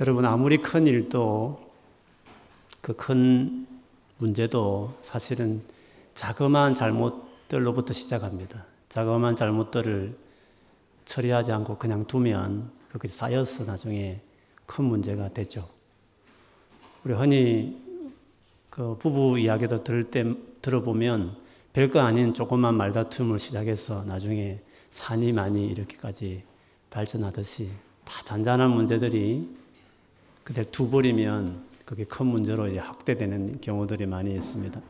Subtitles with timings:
[0.00, 1.56] 여러분 아무리 큰 일도
[2.80, 3.66] 그 큰
[4.18, 5.62] 문제도 사실은
[6.14, 8.64] 자그마한 잘못들로부터 시작합니다.
[8.88, 10.16] 자그마한 잘못들을
[11.04, 14.20] 처리하지 않고 그냥 두면 그것이 쌓여서 나중에
[14.66, 15.68] 큰 문제가 되죠.
[17.04, 17.82] 우리 흔히
[18.70, 20.24] 그 부부 이야기도 들을 때
[20.62, 21.36] 들어보면
[21.72, 26.44] 별거 아닌 조그만 말다툼을 시작해서 나중에 산이 많이 이렇게까지
[26.90, 27.70] 발전하듯이
[28.04, 29.63] 다 잔잔한 문제들이
[30.44, 34.80] 그대 두버리면 그게 큰 문제로 확대되는 경우들이 많이 있습니다.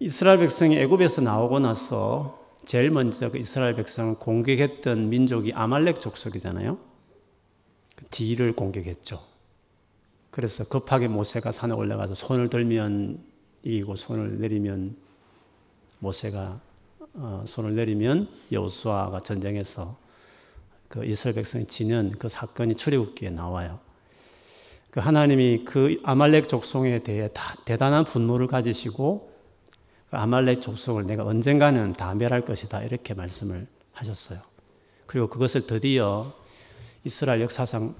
[0.00, 6.78] 이스라엘 백성이 애굽에서 나오고 나서 제일 먼저 그 이스라엘 백성을 공격했던 민족이 아말렉 족속이잖아요.
[7.96, 9.20] 그 디를 공격했죠.
[10.30, 13.18] 그래서 급하게 모세가 산에 올라가서 손을 들면
[13.62, 14.96] 이기고 손을 내리면
[15.98, 16.60] 모세가
[17.14, 19.98] 어, 손을 내리면 여호수아가 전쟁에서
[20.90, 23.78] 그 이스라엘 백성이 지는 그 사건이 출애굽기에 나와요.
[24.90, 29.30] 그 하나님이 그 아말렉 족속에 대해 다, 대단한 분노를 가지시고
[30.10, 34.40] 그 아말렉 족속을 내가 언젠가는 다 멸할 것이다 이렇게 말씀을 하셨어요.
[35.06, 36.32] 그리고 그것을 드디어
[37.04, 37.94] 이스라엘 역사상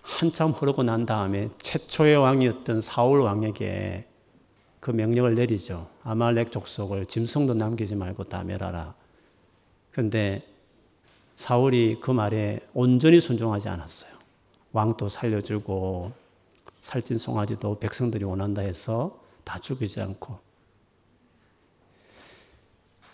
[0.00, 4.06] 한참 흐르고 난 다음에 최초의 왕이었던 사울 왕에게
[4.80, 5.90] 그 명령을 내리죠.
[6.02, 8.94] 아말렉 족속을 짐승도 남기지 말고 다 멸하라.
[9.90, 10.53] 그런데
[11.36, 14.12] 사울이 그 말에 온전히 순종하지 않았어요.
[14.72, 16.12] 왕도 살려주고
[16.80, 20.38] 살찐 송아지도 백성들이 원한다 해서 다 죽이지 않고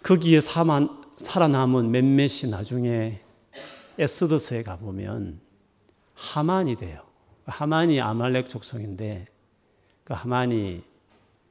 [0.02, 3.20] 거기에 사만, 살아남은 몇몇이 나중에
[3.98, 5.40] 에스더스에 가보면
[6.14, 7.02] 하만이 돼요.
[7.44, 9.26] 하만이 아말렉 족속인데
[10.04, 10.82] 그 하만이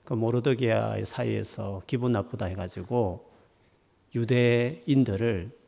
[0.03, 3.29] 그 모르드기아의 사이에서 기분 나쁘다 해가지고
[4.15, 5.58] 유대인들을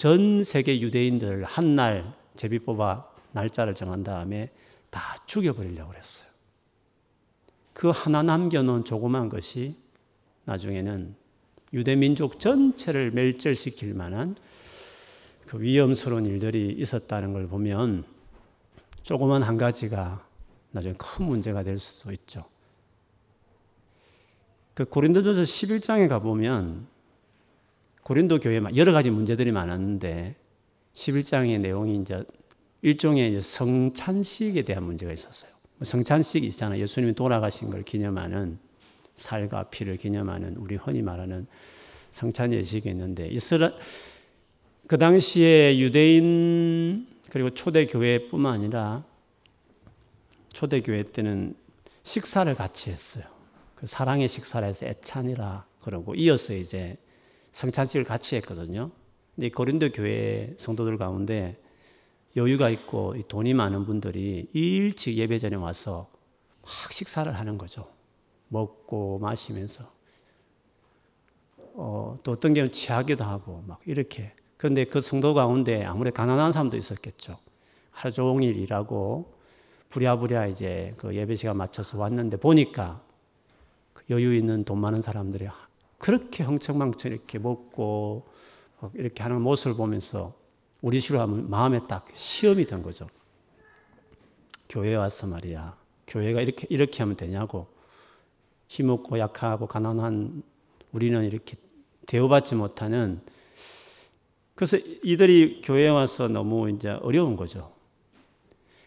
[0.00, 4.50] 전 세계 유대인들 한 날 제비 뽑아 날짜를 정한 다음에
[4.88, 6.30] 다 죽여버리려고 그랬어요.
[7.74, 9.76] 그 하나 남겨놓은 조그만 것이
[10.46, 11.14] 나중에는
[11.74, 14.36] 유대 민족 전체를 멸절시킬 만한
[15.44, 18.04] 그 위험스러운 일들이 있었다는 걸 보면
[19.02, 20.26] 조그만 한 가지가
[20.70, 22.46] 나중에 큰 문제가 될 수도 있죠.
[24.72, 26.86] 그 고린도전서 11장에 가보면
[28.10, 30.34] 고린도 교회 여러 가지 문제들이 많았는데
[30.94, 32.24] 11장의 내용이 이제
[32.82, 35.52] 일종의 성찬식에 대한 문제가 있었어요.
[35.76, 36.82] 뭐 성찬식 있잖아요.
[36.82, 38.58] 예수님이 돌아가신 걸 기념하는
[39.14, 41.46] 살과 피를 기념하는 우리 흔히 말하는
[42.10, 43.70] 성찬 예식이 있는데 이스라
[44.88, 49.04] 그 당시에 유대인 그리고 초대 교회뿐만 아니라
[50.52, 51.54] 초대 교회 때는
[52.02, 53.22] 식사를 같이 했어요.
[53.76, 56.96] 그 사랑의 식사를 해서 애찬이라 그러고 이어서 이제
[57.52, 58.90] 성찬식을 같이 했거든요.
[59.34, 61.60] 근데 고린도 교회 성도들 가운데
[62.36, 66.10] 여유가 있고 돈이 많은 분들이 일찍 예배 전에 와서
[66.62, 67.88] 막 식사를 하는 거죠.
[68.48, 69.84] 먹고 마시면서.
[71.74, 74.32] 어, 또 어떤 경우는 취하기도 하고 막 이렇게.
[74.56, 77.38] 그런데 그 성도 가운데 아무래도 가난한 사람도 있었겠죠.
[77.90, 79.32] 하루 종일 일하고
[79.88, 83.02] 부랴부랴 이제 그 예배 시간 맞춰서 왔는데 보니까
[84.08, 85.46] 여유 있는 돈 많은 사람들이
[86.00, 88.26] 그렇게 흥청망청 이렇게 먹고
[88.94, 90.34] 이렇게 하는 모습을 보면서
[90.80, 93.06] 우리 식으로 하면 마음에 딱 시험이 된 거죠.
[94.70, 95.76] 교회에 와서 말이야.
[96.06, 97.68] 교회가 이렇게, 이렇게 하면 되냐고.
[98.68, 100.42] 힘없고 약하고 가난한
[100.92, 101.56] 우리는 이렇게
[102.06, 103.20] 대우받지 못하는
[104.54, 107.72] 그래서 이들이 교회에 와서 너무 이제 어려운 거죠.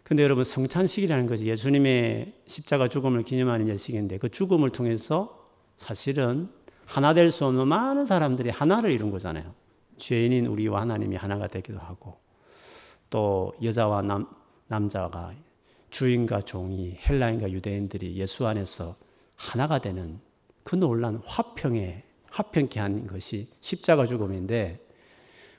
[0.03, 5.47] 근데 여러분 성찬식이라는 것이 예수님의 십자가 죽음을 기념하는 예식인데 그 죽음을 통해서
[5.77, 6.49] 사실은
[6.85, 9.53] 하나 될 수 없는 많은 사람들이 하나를 이룬 거잖아요.
[9.97, 12.17] 죄인인 우리와 하나님이 하나가 되기도 하고
[13.09, 14.27] 또 여자와 남,
[14.67, 15.33] 남자가
[15.89, 18.95] 주인과 종이 헬라인과 유대인들이 예수 안에서
[19.35, 20.19] 하나가 되는
[20.63, 24.79] 그 놀란 화평에 화평케 한 것이 십자가 죽음인데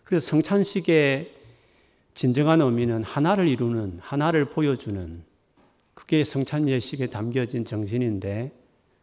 [0.02, 1.32] 그래서 성찬식의
[2.14, 5.24] 진정한 의미는 하나를 이루는, 하나를 보여주는
[5.94, 8.52] 그게 성찬 예식에 담겨진 정신인데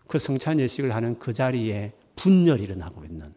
[0.08, 3.34] 그 성찬 예식을 하는 그 자리에 분열이 일어나고 있는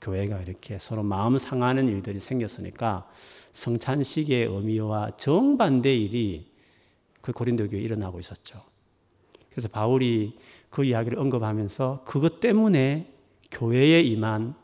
[0.00, 3.10] 교회가 이렇게 서로 마음 상하는 일들이 생겼으니까
[3.50, 6.48] 성찬식의 의미와 정반대 일이
[7.20, 8.62] 그 고린도 교회에 일어나고 있었죠.
[9.50, 10.38] 그래서 바울이
[10.70, 13.12] 그 이야기를 언급하면서 그것 때문에
[13.50, 14.54] 교회에 임한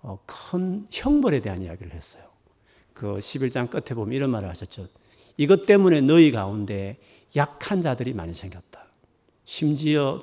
[0.00, 2.24] 어, 큰 형벌에 대한 이야기를 했어요.
[2.94, 4.88] 그 11장 끝에 보면 이런 말을 하셨죠.
[5.36, 6.98] 이것 때문에 너희 가운데
[7.36, 8.86] 약한 자들이 많이 생겼다.
[9.44, 10.18] 심지어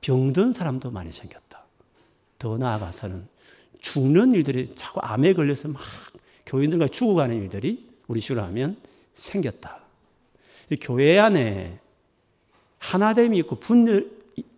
[0.00, 1.49] 병든 사람도 많이 생겼다.
[2.40, 3.28] 더 나아가서는
[3.80, 5.80] 죽는 일들이 자꾸 암에 걸려서 막
[6.46, 8.76] 교인들과 죽어가는 일들이 우리 식으로 하면
[9.14, 9.84] 생겼다.
[10.80, 11.78] 교회 안에
[12.78, 14.10] 하나됨이 있고 분열,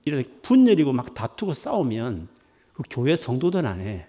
[0.07, 2.29] 이렇게 분열이고 막 다투고 싸우면
[2.73, 4.09] 그 교회 성도들 안에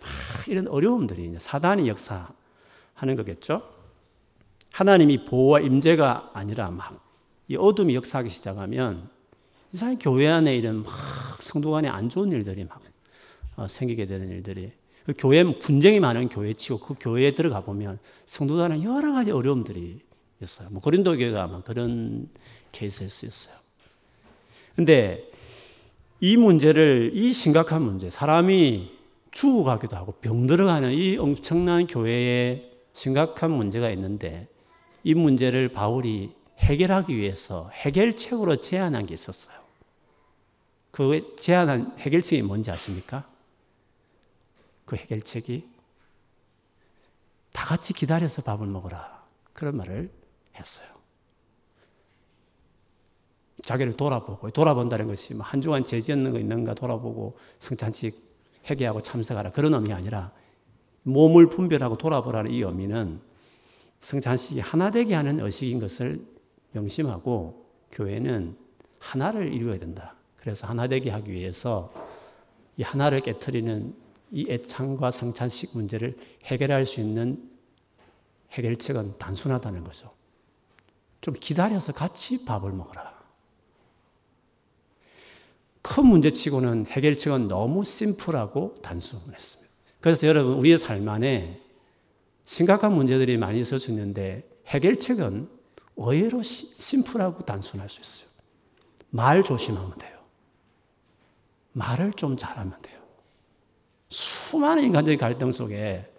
[0.00, 0.08] 막
[0.46, 3.68] 이런 어려움들이 이제 사단이 역사하는 거겠죠.
[4.70, 7.06] 하나님이 보호와 임재가 아니라 막
[7.48, 9.08] 이 어둠이 역사하기 시작하면
[9.72, 10.92] 이상하게 교회 안에 이런 막
[11.40, 12.80] 성도 간에 안 좋은 일들이 막
[13.56, 14.72] 어, 생기게 되는 일들이
[15.04, 20.00] 그 교회 분쟁이 많은 교회치고 그 교회에 들어가 보면 성도들은 여러 가지 어려움들이
[20.42, 20.68] 있어요.
[20.72, 22.28] 뭐 고린도 교회가 아마 그런
[22.72, 23.56] 케이스일 수 있어요.
[24.74, 25.30] 근데
[26.20, 28.92] 이 문제를 이 심각한 문제 사람이
[29.30, 34.48] 죽어가기도 하고 병들어가는 이 엄청난 교회에 심각한 문제가 있는데
[35.04, 39.58] 이 문제를 바울이 해결하기 위해서 해결책으로 제안한 게 있었어요.
[40.90, 43.28] 그 제안한 해결책이 뭔지 아십니까?
[44.84, 45.68] 그 해결책이
[47.52, 49.24] 다 같이 기다려서 밥을 먹어라.
[49.52, 50.10] 그런 말을
[50.54, 50.88] 했어요.
[53.62, 58.26] 자기를 돌아보고, 돌아본다는 것이 뭐한 주간 죄 지었는 거 있는가 돌아보고 성찬식
[58.70, 59.52] 회개하고 참석하라.
[59.52, 60.32] 그런 의미 아니라
[61.02, 63.20] 몸을 분별하고 돌아보라는 이 의미는
[64.00, 66.35] 성찬식이 하나 되게 하는 의식인 것을
[66.76, 68.56] 명심하고 교회는
[68.98, 70.14] 하나를 이루어야 된다.
[70.36, 71.92] 그래서 하나 되게 하기 위해서
[72.76, 73.94] 이 하나를 깨뜨리는
[74.32, 77.50] 이 애창과 성찬식 문제를 해결할 수 있는
[78.52, 80.12] 해결책은 단순하다는 거죠.
[81.20, 83.16] 좀 기다려서 같이 밥을 먹어라.
[85.82, 89.72] 큰 문제치고는 해결책은 너무 심플하고 단순했습니다.
[90.00, 91.60] 그래서 여러분, 우리의 삶 안에
[92.44, 95.55] 심각한 문제들이 많이 있을 수 있는데 해결책은
[95.96, 98.30] 의외로 심플하고 단순할 수 있어요.
[99.10, 100.16] 말 조심하면 돼요.
[101.72, 103.00] 말을 좀 잘하면 돼요.
[104.08, 106.10] 수많은 인간적인 갈등 속에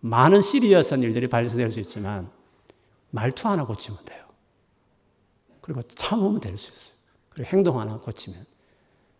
[0.00, 2.30] 많은 시리어스한 일들이 발생될 수 있지만
[3.10, 4.24] 말투 하나 고치면 돼요.
[5.60, 6.98] 그리고 참으면 될 수 있어요.
[7.30, 8.44] 그리고 행동 하나 고치면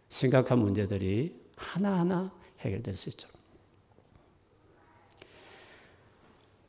[0.08, 3.28] 심각한 문제들이 하나하나 해결될 수 있죠.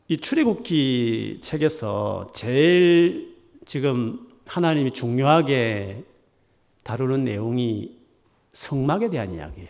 [0.07, 3.35] 이 출애굽기 책에서 제일
[3.65, 6.03] 지금 하나님이 중요하게
[6.83, 7.97] 다루는 내용이
[8.53, 9.69] 성막에 대한 이야기예요.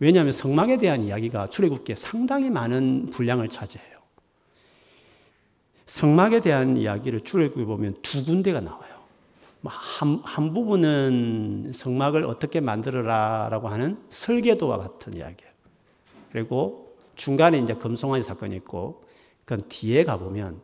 [0.00, 3.98] 왜냐하면 성막에 대한 이야기가 출애굽기에 상당히 많은 분량을 차지해요.
[5.86, 8.98] 성막에 대한 이야기를 출애굽에 보면 두 군데가 나와요.
[9.60, 15.52] 뭐 한, 한 부분은 성막을 어떻게 만들어라라고 하는 설계도와 같은 이야기예요.
[16.32, 19.06] 그리고 중간에 이제 금송아지 사건이 있고,
[19.48, 20.60] 그 뒤에 가보면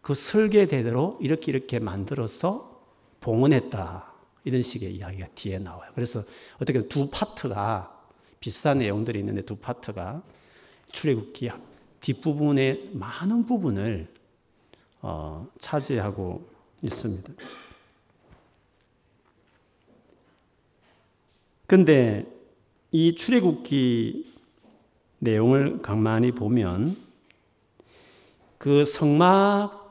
[0.00, 2.80] 그 설계대로 이렇게 이렇게 만들어서
[3.18, 4.12] 봉헌했다.
[4.44, 5.90] 이런 식의 이야기가 뒤에 나와요.
[5.96, 6.22] 그래서
[6.60, 8.00] 어떻게 두 파트가
[8.38, 10.22] 비슷한 내용들이 있는데 두 파트가
[10.92, 11.50] 출애굽기
[12.00, 14.06] 뒷부분의 많은 부분을
[15.02, 16.48] 어, 차지하고
[16.80, 17.32] 있습니다.
[21.66, 22.24] 근데
[22.92, 24.32] 이 출애굽기
[25.18, 27.07] 내용을 가만히 보면
[28.58, 29.86] 그 성막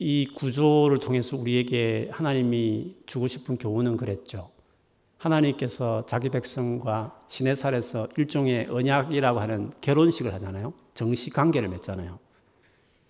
[0.00, 4.50] 이 구조를 통해서 우리에게 하나님이 주고 싶은 교훈은 그랬죠.
[5.18, 10.72] 하나님께서 자기 백성과 시내살에서 일종의 언약이라고 하는 결혼식을 하잖아요.
[10.94, 12.18] 정식 관계를 맺잖아요.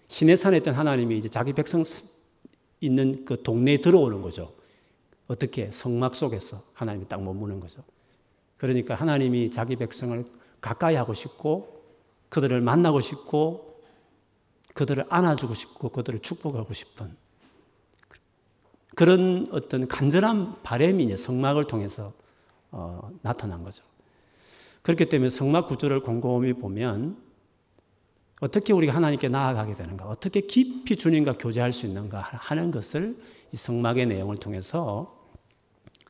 [0.09, 1.82] 시내산에 있던 하나님이 이제 자기 백성
[2.81, 4.54] 있는 그 동네에 들어오는 거죠.
[5.26, 7.83] 어떻게 성막 속에서 하나님이 딱 머무는 거죠.
[8.57, 10.25] 그러니까 하나님이 자기 백성을
[10.61, 11.83] 가까이 하고 싶고
[12.31, 13.68] 그들을 만나고 싶고
[14.78, 17.16] 그들을 안아주고 싶고 그들을 축복하고 싶은
[18.94, 22.12] 그런 어떤 간절한 바램이 성막을 통해서
[22.70, 23.82] 어, 나타난 거죠.
[24.82, 27.20] 그렇기 때문에 성막 구조를 곰곰이 보면
[28.40, 33.20] 어떻게 우리가 하나님께 나아가게 되는가, 어떻게 깊이 주님과 교제할 수 있는가 하는 것을
[33.50, 35.28] 이 성막의 내용을 통해서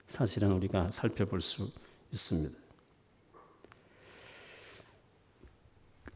[0.06, 1.70] 사실은 우리가 살펴볼 수
[2.12, 2.54] 있습니다.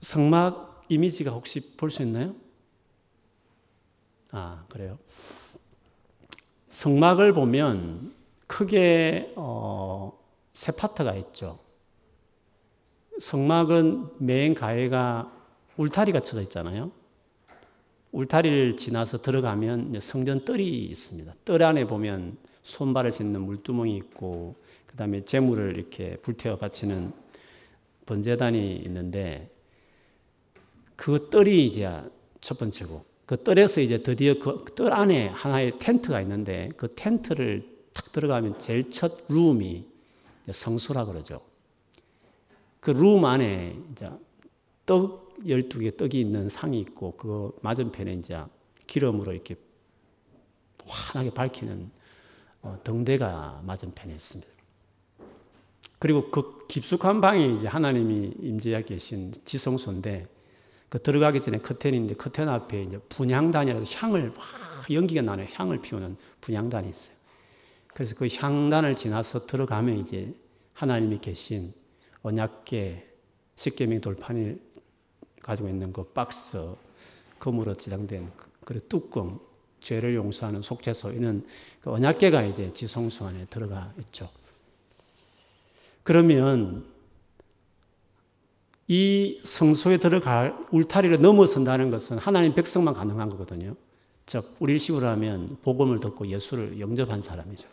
[0.02, 2.41] 성막 이미지가 혹시 볼 수 있나요?
[4.32, 4.98] 아, 그래요.
[6.68, 8.14] 성막을 보면
[8.46, 10.18] 크게 어,
[10.54, 11.58] 세 파트가 있죠.
[13.20, 15.30] 성막은 맨 가해가
[15.76, 16.90] 울타리가 쳐져 있잖아요.
[18.10, 21.34] 울타리를 지나서 들어가면 성전 뜰이 있습니다.
[21.44, 27.12] 뜰 안에 보면 손발을 씻는 물두멍이 있고, 그 다음에 재물을 이렇게 불태워 바치는
[28.06, 29.50] 번제단이 있는데,
[30.96, 31.90] 그 뜰이 이제
[32.40, 38.12] 첫 번째고, 그 뜰에서 이제 드디어 그 뜰 안에 하나의 텐트가 있는데 그 텐트를 탁
[38.12, 39.86] 들어가면 제일 첫 룸이
[40.50, 41.40] 성수라 그러죠.
[42.80, 44.10] 그 룸 안에 이제
[44.84, 48.38] 떡 12개 떡이 있는 상이 있고 그 맞은편에 이제
[48.86, 49.56] 기름으로 이렇게
[50.86, 51.90] 환하게 밝히는
[52.60, 54.52] 어, 등대가 맞은편에 있습니다.
[55.98, 60.26] 그리고 그 깊숙한 방에 이제 하나님이 임재하 계신 지성소인데
[60.92, 66.86] 그 들어가기 전에 커튼인데 커튼 앞에 이제 분향단이라서 향을 확 연기가 나는 향을 피우는 분향단이
[66.86, 67.16] 있어요.
[67.94, 70.34] 그래서 그 향단을 지나서 들어가면 이제
[70.74, 71.72] 하나님이 계신
[72.20, 73.08] 언약계
[73.56, 74.60] 십계명 돌판을
[75.40, 76.62] 가지고 있는 그 박스
[77.38, 79.40] 금으로 지장된 그, 그 뚜껑
[79.80, 81.46] 죄를 용서하는 속죄소 이는
[81.80, 84.28] 그 언약계가 이제 지성소 안에 들어가 있죠.
[86.02, 86.91] 그러면
[88.88, 93.74] 이 성소에 들어갈 울타리를 넘어선다는 것은 하나님 백성만 가능한 거거든요.
[94.26, 97.68] 즉 우리식으로 하면 복음을 듣고 예수를 영접한 사람이죠.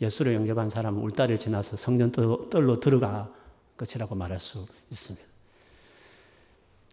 [0.00, 3.32] 예수를 영접한 사람은 울타리를 지나서 성전 뜰로 들어가
[3.76, 5.26] 것이라고 말할 수 있습니다.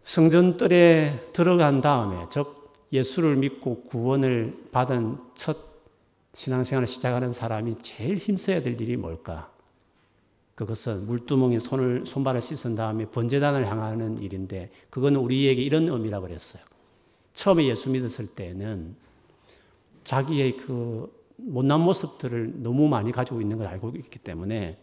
[0.02, 5.56] 성전 뜰에 들어간 다음에 즉 예수를 믿고 구원을 받은 첫
[6.32, 9.52] 신앙생활을 시작하는 사람이 제일 힘써야 될 일이 뭘까?
[10.60, 16.62] 그것은 물두멍에 손을 손발을 씻은 다음에 번제단을 향하는 일인데 그거는 우리에게 이런 의미라고 그랬어요.
[17.32, 18.94] 처음에 예수 믿었을 때는
[20.04, 24.76] 자기의 그 못난 모습들을 너무 많이 가지고 있는 걸 알고 있기 때문에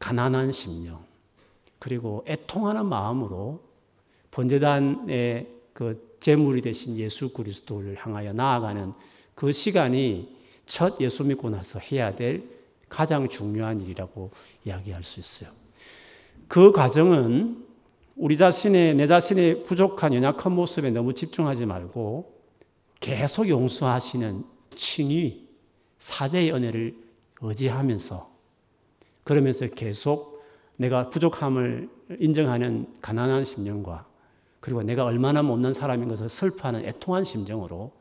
[0.00, 1.04] 가난한 심령
[1.78, 3.60] 그리고 애통하는 마음으로
[4.32, 8.92] 번제단의 그 제물이 되신 예수 그리스도를 향하여 나아가는
[9.36, 12.59] 그 시간이 첫 예수 믿고 나서 해야 될
[12.90, 14.30] 가장 중요한 일이라고
[14.66, 15.50] 이야기할 수 있어요.
[16.48, 17.64] 그 과정은
[18.16, 22.38] 우리 자신의, 내 자신의 부족한 연약한 모습에 너무 집중하지 말고
[23.00, 24.44] 계속 용서하시는
[24.74, 25.46] 칭의,
[25.96, 26.96] 사제의 은혜를
[27.40, 28.30] 의지하면서
[29.24, 30.42] 그러면서 계속
[30.76, 34.06] 내가 부족함을 인정하는 가난한 심령과
[34.60, 37.92] 그리고 내가 얼마나 못난 사람인 것을 슬퍼하는 애통한 심정으로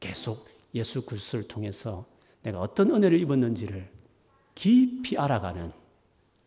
[0.00, 2.04] 계속 예수 그리스도를 통해서
[2.42, 3.95] 내가 어떤 은혜를 입었는지를
[4.56, 5.70] 깊이 알아가는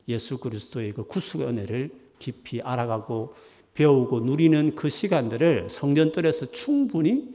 [0.10, 3.36] 예수 그리스도의 그 구속의 은혜를 깊이 알아가고
[3.74, 7.34] 배우고 누리는 그 시간들을 성전뜰에서 충분히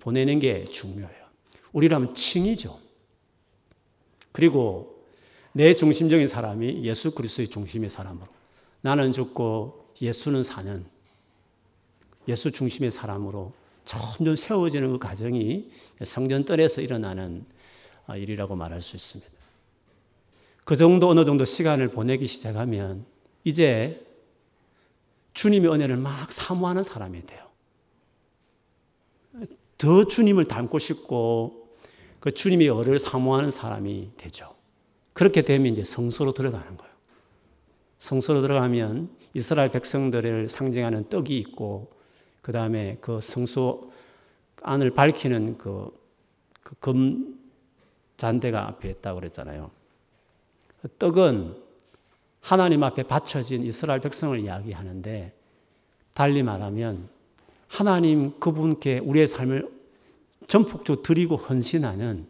[0.00, 1.26] 보내는 게 중요해요.
[1.72, 2.80] 우리라면 칭이죠.
[4.32, 5.04] 그리고
[5.52, 8.26] 내 중심적인 사람이 예수 그리스도의 중심의 사람으로
[8.80, 10.84] 나는 죽고 예수는 사는
[12.26, 13.52] 예수 중심의 사람으로
[13.84, 15.70] 점점 세워지는 그 과정이
[16.02, 17.44] 성전뜰에서 일어나는
[18.14, 19.35] 일이라고 말할 수 있습니다.
[20.66, 23.06] 그 정도 어느 정도 시간을 보내기 시작하면
[23.44, 24.04] 이제
[25.32, 27.46] 주님의 은혜를 막 사모하는 사람이 돼요.
[29.78, 31.68] 더 주님을 닮고 싶고
[32.18, 34.56] 그 주님의 열을 사모하는 사람이 되죠.
[35.12, 36.92] 그렇게 되면 이제 성소로 들어가는 거예요.
[38.00, 41.92] 성소로 들어가면 이스라엘 백성들을 상징하는 떡이 있고
[42.42, 43.92] 그 다음에 그 성소
[44.62, 45.96] 안을 밝히는 그,
[46.80, 47.36] 그
[48.16, 49.75] 잔대가 앞에 있다고 그랬잖아요.
[50.98, 51.56] 떡은
[52.40, 55.32] 하나님 앞에 바쳐진 이스라엘 백성을 이야기하는데
[56.14, 57.08] 달리 말하면
[57.68, 59.68] 하나님 그분께 우리의 삶을
[60.46, 62.26] 전폭적으로 드리고 헌신하는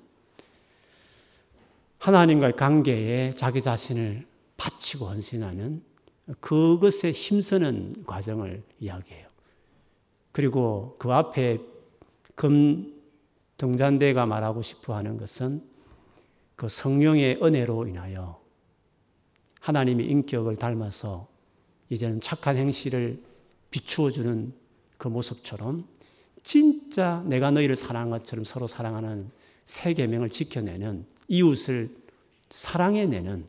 [1.99, 5.83] 하나님과의 관계에 자기 자신을 바치고 헌신하는
[6.41, 9.27] 그것에 힘쓰는 과정을 이야기해요.
[10.33, 11.59] 그리고 그 앞에
[12.35, 12.95] 금
[13.57, 15.63] 등잔대가 말하고 싶어 하는 것은
[16.57, 18.46] 그 성령의 은혜로 인하여
[19.67, 21.27] 하나님의 인격을 닮아서
[21.91, 23.21] 이제는 착한 행실을
[23.71, 24.53] 비추어주는
[24.97, 25.85] 그 모습처럼
[26.45, 29.29] 진짜 내가 너희를 사랑한 것처럼 서로 사랑하는
[29.65, 31.91] 세 계명을 지켜내는 이웃을
[32.51, 33.47] 사랑해내는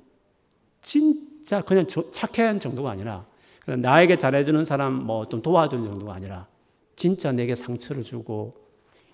[0.81, 3.27] 진짜 그냥 착해한 정도가 아니라
[3.67, 6.47] 나에게 잘해주는 사람 뭐 좀 도와주는 정도가 아니라
[6.95, 8.55] 진짜 내게 상처를 주고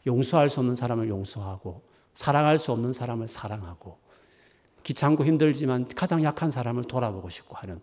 [0.08, 1.82] 용서할 수 없는 사람을 용서하고
[2.14, 3.98] 사랑할 수 없는 사람을 사랑하고
[4.84, 7.80] 귀찮고 힘들지만 가장 약한 사람을 돌아보고 싶고 하는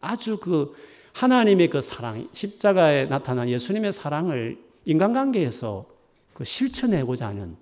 [0.00, 0.74] 아주 그
[1.12, 5.86] 하나님의 그 사랑, 십자가에 나타난 예수님의 사랑을 인간관계에서
[6.34, 7.56] 그 실천해고자 하는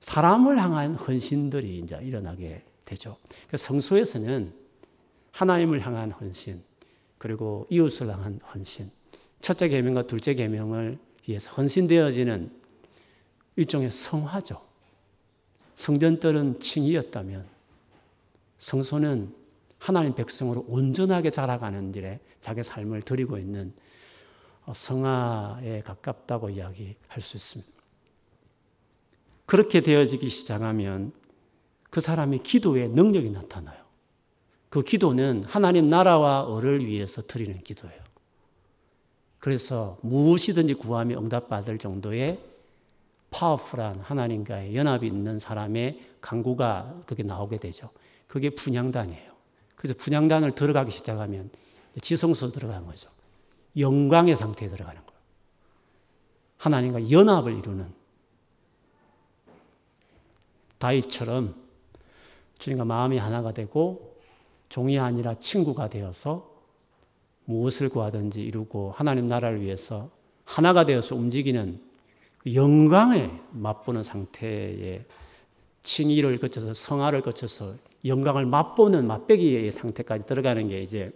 [0.00, 3.16] 사람을 향한 헌신들이 이제 일어나게 되죠.
[3.48, 4.52] 그 성소에서는
[5.32, 6.62] 하나님을 향한 헌신,
[7.18, 8.90] 그리고 이웃을 향한 헌신,
[9.40, 12.50] 첫째 계명과 둘째 계명을 위해서 헌신되어지는
[13.56, 14.65] 일종의 성화죠.
[15.76, 17.46] 성전들은 칭이었다면
[18.58, 19.32] 성소는
[19.78, 23.72] 하나님 백성으로 온전하게 자라가는 일에 자기 삶을 드리고 있는
[24.72, 27.72] 성화에 가깝다고 이야기할 수 있습니다.
[29.44, 31.12] 그렇게 되어지기 시작하면
[31.90, 33.78] 그 사람의 기도에 능력이 나타나요.
[34.70, 38.00] 그 기도는 하나님 나라와 을을 위해서 드리는 기도예요.
[39.38, 42.40] 그래서 무엇이든지 구하며 응답받을 정도의
[43.30, 47.90] 파워풀한 하나님과의 연합이 있는 사람의 강구가 그게 나오게 되죠.
[48.26, 49.32] 그게 분양단이에요.
[49.74, 51.50] 그래서 분양단을 들어가기 시작하면
[52.00, 53.10] 지성소 들어가는 거죠.
[53.76, 55.20] 영광의 상태에 들어가는 거예요.
[56.58, 57.92] 하나님과 연합을 이루는
[60.78, 61.54] 다윗처럼
[62.58, 64.16] 주님과 마음이 하나가 되고
[64.68, 66.54] 종이 아니라 친구가 되어서
[67.44, 70.10] 무엇을 구하든지 이루고 하나님 나라를 위해서
[70.44, 71.80] 하나가 되어서 움직이는
[72.54, 75.04] 영광에 맛보는 상태의
[75.82, 77.74] 칭의를 거쳐서 성화를 거쳐서
[78.04, 81.12] 영광을 맛보는 맛배기의 상태까지 들어가는 게 이제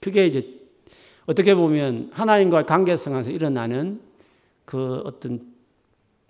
[0.00, 0.60] 그게 이제
[1.26, 4.00] 어떻게 보면 하나님과 관계성에서 일어나는
[4.64, 5.40] 그 어떤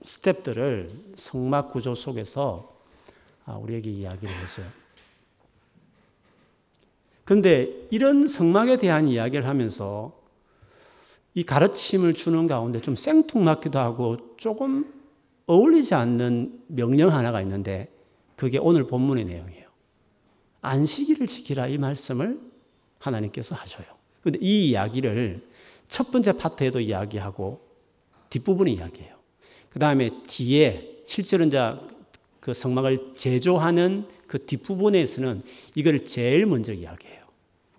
[0.03, 2.75] 스텝들을 성막 구조 속에서
[3.47, 4.67] 아, 우리에게 이야기를 했어요.
[7.25, 10.24] 그런데 이런 성막에 대한 이야기를 하면서
[11.35, 14.93] 이 가르침을 주는 가운데 좀 생뚱맞기도 하고 조금
[15.47, 17.89] 어울리지 않는 명령 하나가 있는데
[18.37, 19.65] 그게 오늘 본문의 내용이에요.
[20.63, 22.41] 안식일을 지키라 이 말씀을
[22.99, 23.87] 하나님께서 하셔요.
[24.23, 25.47] 근데 이 이야기를
[25.89, 27.61] 첫 번째 파트에도 이야기하고
[28.31, 29.15] 뒷부분에 이야기해요.
[29.69, 31.75] 그 다음에 뒤에 실제로 이제
[32.41, 35.43] 그 성막을 제조하는 그 뒷부분에서는
[35.75, 37.25] 이걸 제일 먼저 이야기해요.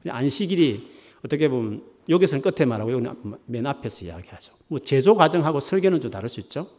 [0.08, 0.88] 안식일이
[1.24, 4.54] 어떻게 보면 여기서는 끝에 말하고 여기는 맨 앞에서 이야기하죠.
[4.68, 6.70] 뭐 제조 과정하고 설계는 좀 다를 수 있죠.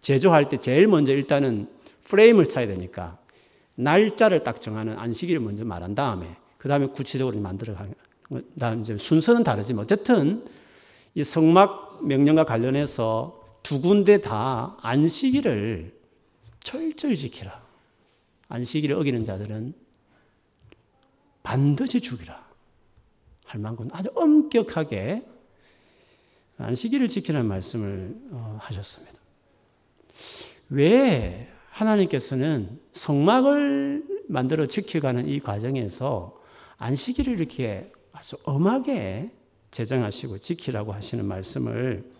[0.00, 1.68] 제조할 때 제일 먼저 일단은
[2.04, 3.18] 프레임을 차야 되니까
[3.76, 9.84] 날짜를 딱 정하는 안식일을 먼저 말한 다음에 그 다음에 구체적으로 만들어 가는 이제 순서는 다르지만
[9.84, 10.46] 어쨌든
[11.14, 15.94] 이 성막 명령과 관련해서 두 군데 다 안식일을
[16.60, 17.62] 철저히 지키라.
[18.48, 19.74] 안식일을 어기는 자들은
[21.42, 22.43] 반드시 죽이라.
[23.54, 25.24] 할 만큼 아주 엄격하게
[26.58, 29.14] 안식일을 지키라는 말씀을 어, 하셨습니다.
[30.70, 36.36] 왜 하나님께서는 성막을 만들어 지켜가는 이 과정에서
[36.78, 39.30] 안식일을 이렇게 아주 엄하게
[39.70, 42.10] 제정하시고 지키라고 하시는 말씀을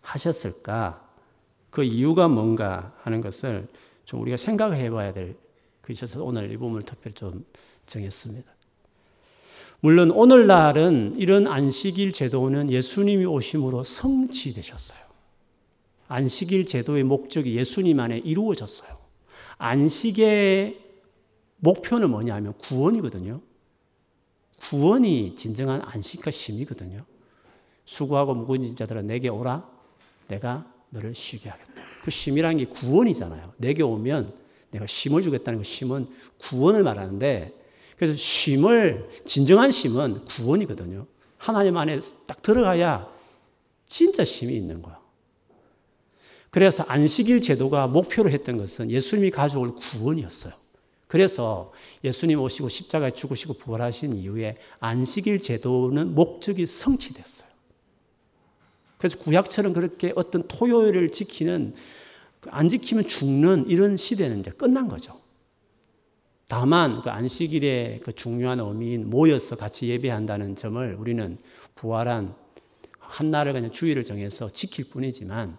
[0.00, 1.08] 하셨을까?
[1.70, 3.68] 그 이유가 뭔가 하는 것을
[4.04, 5.36] 좀 우리가 생각해 봐야 될
[5.82, 7.44] 것이어서 오늘 이 부분을 특별히 좀
[7.86, 8.57] 정했습니다.
[9.80, 14.98] 물론 오늘날은 이런 안식일 제도는 예수님이 오심으로 성취되셨어요.
[16.08, 18.98] 안식일 제도의 목적이 예수님 안에 이루어졌어요.
[19.58, 20.80] 안식의
[21.58, 23.40] 목표는 뭐냐면 구원이거든요.
[24.60, 27.04] 구원이 진정한 안식과 쉼이거든요.
[27.84, 29.68] 수고하고 무거운 자들아 내게 오라.
[30.26, 31.82] 내가 너를 쉬게 하겠다.
[32.02, 33.52] 그 쉼이라는 게 구원이잖아요.
[33.58, 34.34] 내게 오면
[34.70, 36.06] 내가 쉼을 주겠다는 그 쉼은
[36.38, 37.57] 구원을 말하는데
[37.98, 41.06] 그래서 쉼을 진정한 쉼은 구원이거든요.
[41.36, 43.08] 하나님 안에 딱 들어가야
[43.86, 44.98] 진짜 쉼이 있는 거야.
[46.50, 50.52] 그래서 안식일 제도가 목표로 했던 것은 예수님이 가져올 구원이었어요.
[51.08, 51.72] 그래서
[52.04, 57.48] 예수님 오시고 십자가에 죽으시고 부활하신 이후에 안식일 제도는 목적이 성취됐어요.
[58.98, 61.74] 그래서 구약처럼 그렇게 어떤 토요일을 지키는
[62.50, 65.18] 안 지키면 죽는 이런 시대는 이제 끝난 거죠.
[66.48, 71.38] 다만 그 안식일의 그 중요한 의미인 모여서 같이 예배한다는 점을 우리는
[71.74, 72.34] 부활한
[72.98, 75.58] 한 날을 그냥 주일을 정해서 지킬 뿐이지만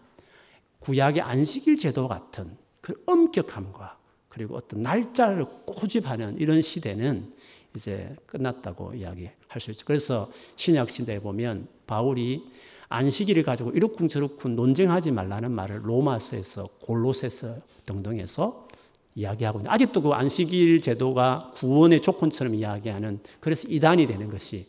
[0.80, 3.98] 구약의 안식일 제도 같은 그 엄격함과
[4.30, 7.34] 그리고 어떤 날짜를 고집하는 이런 시대는
[7.76, 9.86] 이제 끝났다고 이야기할 수 있죠.
[9.86, 12.44] 그래서 신약 시대에 보면 바울이
[12.88, 18.69] 안식일을 가지고 이렇쿵저렇쿵 논쟁하지 말라는 말을 로마서에서 골로새서 등등에서
[19.16, 24.68] 이야기하고 있는데 아직도 그 안식일 제도가 구원의 조건처럼 이야기하는 그래서 이단이 되는 것이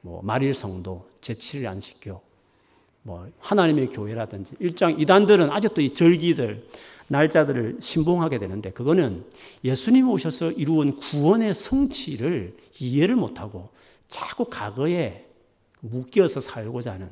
[0.00, 2.20] 뭐 말일 성도, 제7일 안식교,
[3.02, 6.66] 뭐 하나님의 교회라든지 일장 이단들은 아직도 이 절기들
[7.08, 9.24] 날짜들을 신봉하게 되는데 그거는
[9.62, 13.68] 예수님 오셔서 이루은 구원의 성취를 이해를 못하고
[14.08, 15.26] 자꾸 과거에
[15.80, 17.10] 묶여서 살고자 하는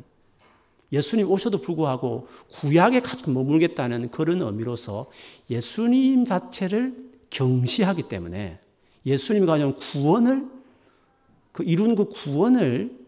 [0.92, 5.10] 예수님 오셔도 불구하고 구약에 가지고 머물겠다는 그런 의미로서
[5.48, 6.94] 예수님 자체를
[7.30, 8.58] 경시하기 때문에
[9.06, 10.46] 예수님이 가진 구원을
[11.52, 13.02] 그 이룬 그 구원을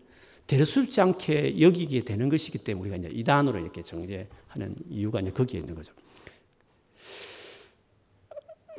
[0.46, 5.74] 대수롭지 않게 여기게 되는 것이기 때문에 우리가 이제 이단으로 이렇게 정죄하는 이유가 이제 거기에 있는
[5.74, 5.92] 거죠.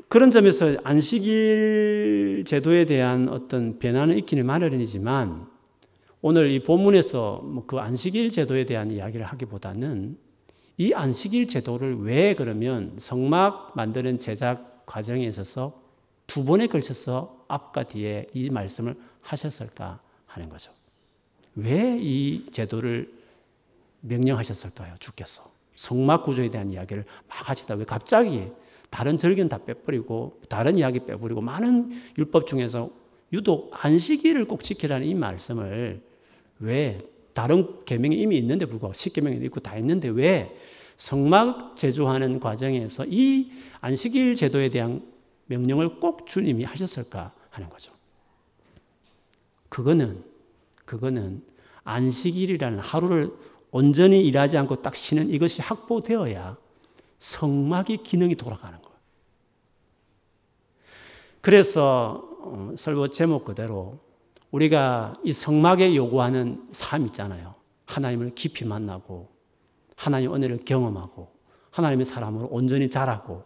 [0.07, 5.47] 그런 점에서 안식일 제도에 대한 어떤 변화는 있기는 마련이지만
[6.27, 10.17] 오늘 이 본문에서 뭐그 안식일 제도에 대한 이야기를 하기보다는
[10.79, 15.79] 이 안식일 제도를 왜 그러면 성막 만드는 제작 과정에 있어서
[16.25, 20.71] 두 번에 걸쳐서 앞과 뒤에 이 말씀을 하셨을까 하는 거죠.
[21.53, 23.13] 왜 이 제도를
[24.01, 24.95] 명령하셨을까요?
[24.97, 25.43] 주께서.
[25.75, 27.75] 성막 구조에 대한 이야기를 막 하시다.
[27.75, 28.47] 왜 갑자기
[28.89, 32.89] 다른 절기는 다 빼버리고 다른 이야기 빼버리고 많은 율법 중에서
[33.31, 36.14] 유독 안식일을 꼭 지키라는 이 말씀을
[36.59, 36.97] 왜
[37.33, 40.57] 다른 계명이 이미 있는데 불구하고 십계명이 있고 다 있는데 왜
[40.97, 45.05] 성막 제조하는 과정에서 이 안식일 제도에 대한
[45.47, 47.91] 명령을 꼭 주님이 하셨을까 하는 거죠.
[49.69, 50.23] 그거는
[50.85, 51.43] 그거는
[51.83, 53.33] 안식일이라는 하루를
[53.71, 56.57] 온전히 일하지 않고 딱 쉬는 이것이 확보되어야
[57.19, 58.95] 성막의 기능이 돌아가는 거예요.
[61.41, 63.99] 그래서 어, 설교 제목 그대로
[64.55, 67.55] 우리가 이 성막에 요구하는 삶 있잖아요.
[67.87, 69.29] 하나님을 깊이 만나고
[69.97, 71.29] 하나님 은혜를 경험하고
[71.71, 73.43] 하나님의 사람으로 온전히 자라고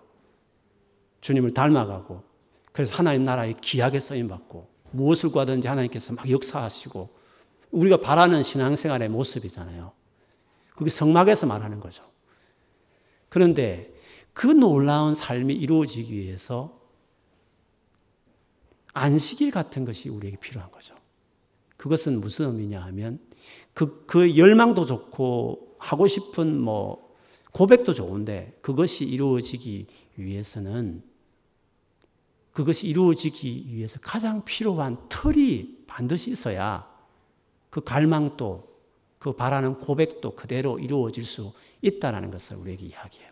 [1.22, 2.24] 주님을 닮아가고
[2.72, 7.10] 그래서 하나님 나라에 귀하게 쓰임 받고 무엇을 구하든지 하나님께서 막 역사하시고
[7.72, 9.92] 우리가 바라는 신앙생활의 모습이잖아요.
[10.76, 12.04] 그게 성막에서 말하는 거죠.
[13.30, 13.92] 그런데
[14.34, 16.80] 그 놀라운 삶이 이루어지기 위해서
[18.94, 20.99] 안식일 같은 것이 우리에게 필요한 거죠.
[21.80, 23.20] 그것은 무슨 의미냐 하면
[23.74, 27.16] 그, 그 열망도 좋고 하고 싶은 뭐
[27.54, 29.88] 고백도 좋은데 그것이 이루어지기
[30.18, 31.02] 위해서는
[32.52, 36.86] 그것이 이루어지기 위해서 가장 필요한 틀이 반드시 있어야
[37.70, 38.68] 그 갈망도
[39.18, 43.32] 그 바라는 고백도 그대로 이루어질 수 있다는 것을 우리에게 이야기해요.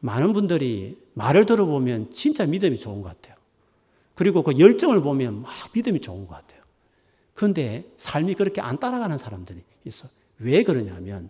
[0.00, 3.36] 많은 분들이 말을 들어보면 진짜 믿음이 좋은 것 같아요.
[4.16, 6.61] 그리고 그 열정을 보면 막 믿음이 좋은 것 같아요.
[7.42, 10.06] 그런데 삶이 그렇게 안 따라가는 사람들이 있어.
[10.38, 11.28] 왜 그러냐면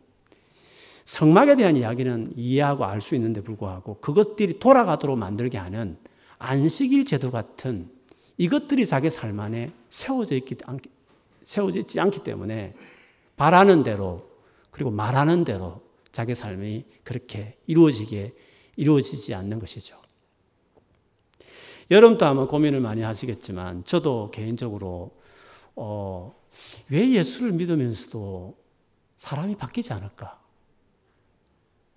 [1.06, 5.96] 성막에 대한 이야기는 이해하고 알 수 있는데 불구하고 그것들이 돌아가도록 만들게 하는
[6.36, 7.88] 안식일 제도 같은
[8.36, 10.56] 이것들이 자기 삶 안에 세워져 있기,
[11.44, 12.74] 세워져 있지 않기 때문에
[13.38, 14.28] 바라는 대로
[14.70, 18.34] 그리고 말하는 대로 자기 삶이 그렇게 이루어지게
[18.76, 19.96] 이루어지지 않는 것이죠.
[21.90, 25.21] 여러분도 아마 고민을 많이 하시겠지만 저도 개인적으로
[25.76, 26.34] 어,
[26.90, 28.56] 왜 예수를 믿으면서도
[29.16, 30.40] 사람이 바뀌지 않을까?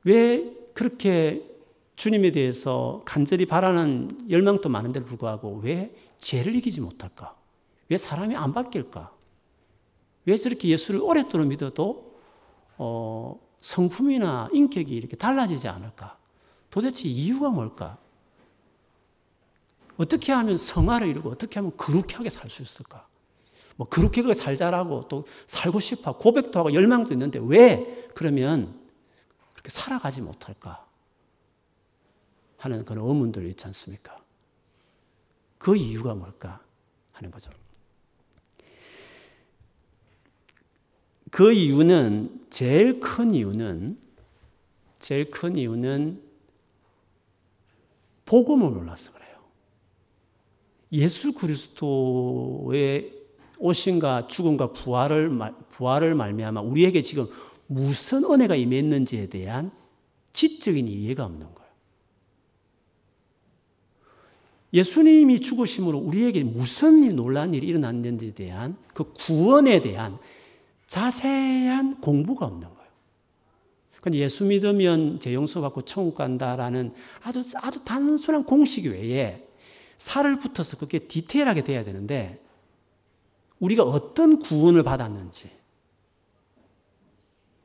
[0.04, 1.50] 왜 그렇게
[1.96, 7.36] 주님에 대해서 간절히 바라는 열망도 많은데 불구하고 왜 죄를 이기지 못할까?
[7.90, 9.12] 왜 사람이 안 바뀔까?
[10.26, 12.16] 왜 저렇게 예수를 오랫도록 믿어도
[12.78, 16.18] 어, 성품이나 인격이 이렇게 달라지지 않을까?
[16.70, 17.98] 도대체 이유가 뭘까?
[19.98, 23.08] 어떻게 하면 성화를 이루고 어떻게 하면 거룩하게 살 수 있을까?
[23.76, 28.80] 뭐 그렇게 살자라고 또 살고 싶어 고백도 하고 열망도 있는데 왜 그러면
[29.54, 30.86] 그렇게 살아가지 못할까
[32.58, 34.18] 하는 그런 의문들 있지 않습니까?
[35.58, 36.62] 그 이유가 뭘까
[37.14, 37.52] 하는 거죠.
[41.32, 44.00] 그 이유는 제일 큰 이유는
[45.00, 46.24] 제일 큰 이유는
[48.24, 49.38] 복음을 몰라서 그래요.
[50.94, 53.15] 예수 그리스도의
[53.60, 55.32] 오신과 죽음과 부활을
[55.70, 57.28] 부활을 말미암아 우리에게 지금
[57.68, 59.72] 무슨 은혜가 임했는지에 대한
[60.34, 61.56] 지적인 이해가 없는 거예요.
[64.74, 70.18] 예수님이 죽으심으로 우리에게 무슨 일, 놀란 일이 일어났는지에 대한 그 구원에 대한
[70.88, 72.76] 자세한 공부가 없는 거예요.
[74.02, 79.48] 근데 예수 믿으면 재용서 받고 천국 간다라는 아주 아주 단순한 공식 외에
[79.98, 82.45] 살을 붙어서 그게 디테일하게 돼야 되는데
[83.66, 85.50] 우리가 어떤 구원을 받았는지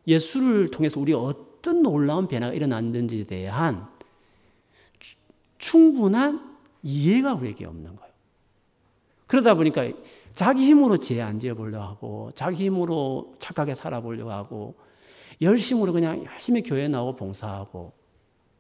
[0.07, 3.87] 예수를 통해서 우리가 어떤 놀라운 변화가 일어났는지에 대한
[5.59, 8.13] 충분한 이해가 우리에게 없는 거예요.
[9.27, 9.89] 그러다 보니까
[10.33, 14.75] 자기 힘으로 죄 안 지어보려고 하고 자기 힘으로 착하게 살아보려고 하고
[15.43, 17.93] 열심으로 그냥 열심히 교회 나오고 봉사하고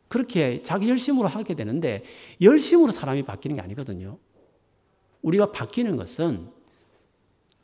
[0.09, 2.05] 그렇게 자기 열심으로 하게 되는데
[2.41, 4.19] 열심으로 사람이 바뀌는 게 아니거든요.
[5.23, 6.60] 우리가 바뀌는 것은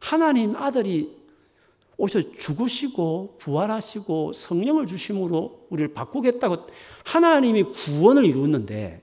[0.06, 1.16] 하나님 아들이
[1.96, 6.68] 오셔 죽으시고 부활하시고 성령을 주심으로 우리를 바꾸겠다고
[7.04, 9.02] 하나님이 구원을 이루었는데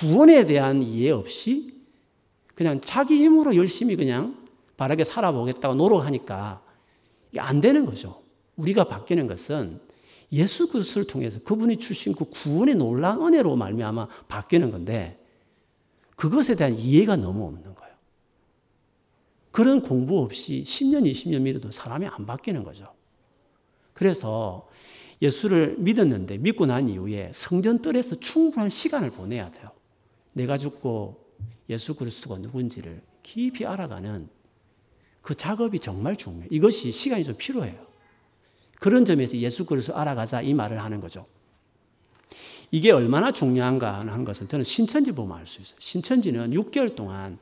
[0.00, 1.74] 구원에 대한 이해 없이
[2.56, 4.36] 그냥 자기 힘으로 열심히 그냥
[4.76, 6.60] 바르게 살아보겠다고 노력하니까
[7.36, 8.20] 안 되는 거죠.
[8.56, 9.78] 우리가 바뀌는 것은
[10.32, 15.24] 예수 그리스도를 통해서 그분이 주신 그 구원의 놀라운 은혜로 말미암아 바뀌는 건데
[16.16, 17.81] 그것에 대한 이해가 너무 없는 거예요.
[19.52, 22.92] 그런 공부 없이 10년, 20년 믿어도 사람이 안 바뀌는 거죠.
[23.92, 24.68] 그래서
[25.20, 29.70] 예수를 믿었는데 믿고 난 이후에 성전뜰에서 충분한 시간을 보내야 돼요.
[30.32, 31.22] 내가 죽고
[31.68, 34.28] 예수 그리스도가 누군지를 깊이 알아가는
[35.20, 36.48] 그 작업이 정말 중요해요.
[36.50, 37.86] 이것이 시간이 좀 필요해요.
[38.80, 41.26] 그런 점에서 예수 그리스도 알아가자 이 말을 하는 거죠.
[42.72, 45.76] 이게 얼마나 중요한가 하는 것은 저는 신천지 보면 알 수 있어요.
[45.78, 47.38] 신천지는 6개월 동안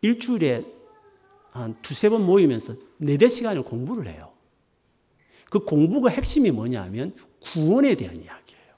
[0.00, 0.64] 일주일에
[1.56, 4.32] 한 두세 번 모이면서 네 대 시간을 공부를 해요.
[5.50, 8.74] 그 공부가 핵심이 뭐냐면 구원에 대한 이야기예요.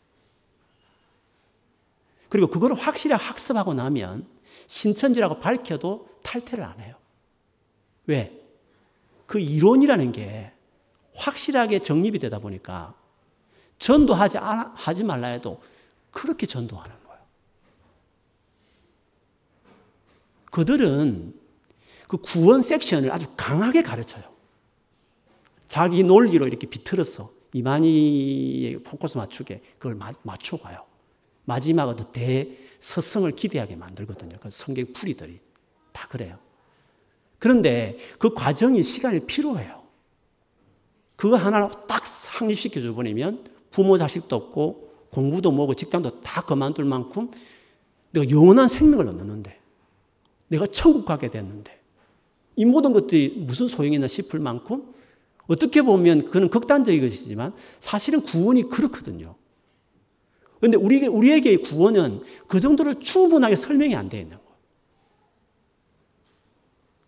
[2.29, 4.27] 그리고 그걸 확실히 학습하고 나면
[4.67, 6.95] 신천지라고 밝혀도 탈퇴를 안 해요.
[8.07, 8.39] 왜?
[9.27, 10.53] 그 이론이라는 게
[11.15, 12.95] 확실하게 정립이 되다 보니까
[13.79, 15.61] 전도하지 하지 말라 해도
[16.11, 17.23] 그렇게 전도하는 거예요.
[20.51, 21.35] 그들은
[22.09, 24.25] 그 구원 섹션을 아주 강하게 가르쳐요.
[25.67, 30.85] 자기 논리로 이렇게 비틀어서 이만희의 포커스 맞추게 그걸 맞춰가요.
[31.45, 34.37] 마지막으로 대서성을 기대하게 만들거든요.
[34.41, 35.39] 그 성경 풀이들이
[35.93, 36.39] 다 그래요.
[37.39, 39.83] 그런데 그 과정이 시간이 필요해요.
[41.17, 47.31] 그거 하나를 딱 확립시켜 줘버리면 부모 자식도 없고 공부도 뭐고 직장도 다 그만둘 만큼
[48.11, 49.59] 내가 영원한 생명을 얻는데
[50.49, 51.78] 내가 천국 가게 됐는데
[52.59, 54.93] 이 모든 것들이 무슨 소용이 있나 싶을 만큼
[55.47, 59.37] 어떻게 보면 그는 극단적인 것이지만 사실은 구원이 그렇거든요.
[60.59, 64.53] 그런데 우리, 우리에게의 구원은 그 정도로 충분하게 설명이 안 되어 있는 거예요.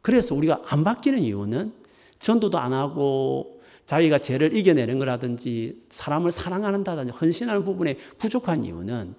[0.02, 1.72] 그래서 우리가 안 바뀌는 이유는
[2.20, 9.16] 전도도 안 하고 자기가 죄를 이겨내는 거라든지 사람을 사랑한다든지 헌신하는 부분에 부족한 이유는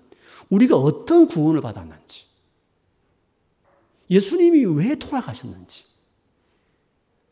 [0.49, 2.23] 우리가 어떤 구원을 받았는지
[4.09, 5.90] 예수님이 왜 돌아가셨는지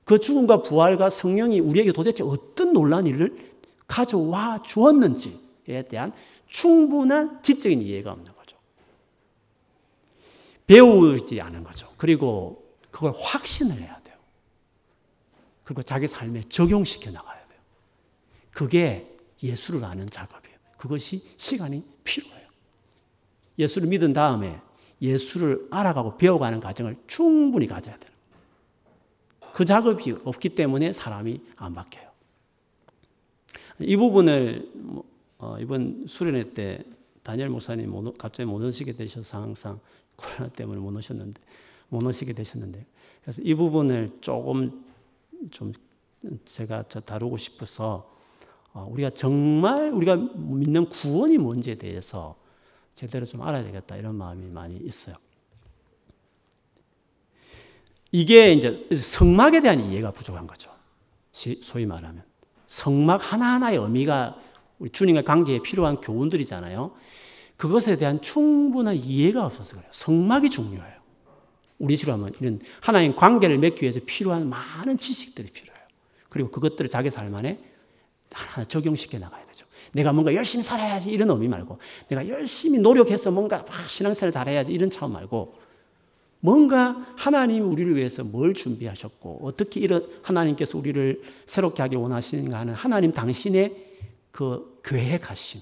[0.09, 3.53] 그 죽음과 부활과 성령이 우리에게 도대체 어떤 놀란 일을
[3.85, 6.11] 가져와 주었는지에 대한
[6.47, 8.57] 충분한 지적인 이해가 없는 거죠.
[10.65, 11.93] 배우지 않은 거죠.
[11.95, 14.17] 그리고 그걸 확신을 해야 돼요.
[15.63, 17.59] 그리고 자기 삶에 적용시켜 나가야 돼요.
[18.49, 20.57] 그게 예수를 아는 작업이에요.
[20.79, 22.47] 그것이 시간이 필요해요.
[23.59, 24.59] 예수를 믿은 다음에
[25.03, 28.08] 예수를 알아가고 배워가는 과정을 충분히 가져야 돼요.
[29.53, 32.09] 그 작업이 없기 때문에 사람이 안 바뀌어요.
[33.79, 35.03] 이 부분을 뭐,
[35.37, 36.83] 어, 이번 수련회 때
[37.23, 39.79] 다니엘 목사님 갑자기 못 오시게 되셔서 항상
[40.15, 41.41] 코로나 때문에 못 오셨는데
[41.89, 42.85] 못 오시게 되셨는데
[43.21, 44.83] 그래서 이 부분을 조금
[45.51, 45.73] 좀
[46.43, 48.09] 제가 다루고 싶어서
[48.73, 52.35] 어, 우리가 정말 우리가 믿는 구원이 뭔지에 대해서
[52.93, 55.15] 제대로 좀 알아야 되겠다 이런 마음이 많이 있어요.
[58.11, 60.71] 이게 이제 성막에 대한 이해가 부족한 거죠.
[61.31, 62.23] 소위 말하면
[62.67, 64.37] 성막 하나하나의 의미가
[64.79, 66.91] 우리 주님과 관계에 필요한 교훈들이잖아요.
[67.57, 69.89] 그것에 대한 충분한 이해가 없어서 그래요.
[69.91, 70.99] 성막이 중요해요.
[71.77, 75.83] 우리 식으로 하면 이런 하나님 관계를 맺기 위해서 필요한 많은 지식들이 필요해요.
[76.29, 77.59] 그리고 그것들을 자기 삶 안에
[78.31, 79.65] 하나 적용시켜 나가야 되죠.
[79.91, 85.13] 내가 뭔가 열심히 살아야지 이런 의미 말고 내가 열심히 노력해서 뭔가 신앙생활 잘해야지 이런 차원
[85.13, 85.55] 말고
[86.41, 93.11] 뭔가 하나님이 우리를 위해서 뭘 준비하셨고 어떻게 이런 하나님께서 우리를 새롭게 하기 원하시는가 하는 하나님
[93.11, 93.87] 당신의
[94.31, 95.61] 그 계획하신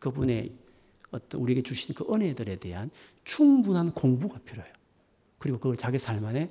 [0.00, 0.52] 그분의
[1.12, 2.90] 어떤 우리에게 주신 그 은혜들에 대한
[3.24, 4.72] 충분한 공부가 필요해요.
[5.38, 6.50] 그리고 그걸 자기 삶 안에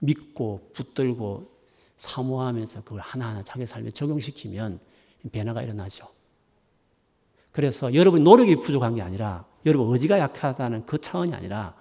[0.00, 1.50] 믿고 붙들고
[1.96, 4.80] 사모하면서 그걸 하나하나 자기 삶에 적용시키면
[5.30, 6.08] 변화가 일어나죠.
[7.52, 11.74] 그래서 여러분 노력이 부족한 게 아니라 여러분 의지가 약하다는 그 차원이 아니라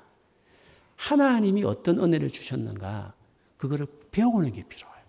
[1.00, 3.14] 하나님이 어떤 은혜를 주셨는가
[3.56, 5.00] 그거를 배우는 게 필요해요.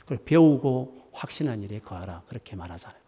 [0.00, 3.00] 그걸 배우고 확신한 일에 거하라 그렇게 말하잖아요.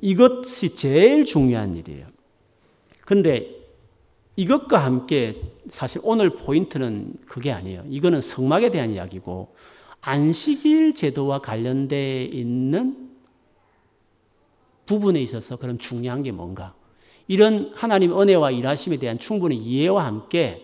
[0.00, 2.06] 이것이 제일 중요한 일이에요.
[3.04, 3.50] 근데
[4.36, 7.82] 이것과 함께 사실 오늘 포인트는 그게 아니에요.
[7.88, 9.56] 이거는 성막에 대한 이야기고
[10.02, 13.10] 안식일 제도와 관련돼 있는
[14.86, 16.76] 부분에 있어서 그럼 중요한 게 뭔가?
[17.28, 20.62] 이런 하나님 은혜와 일하심에 대한 충분히 이해와 함께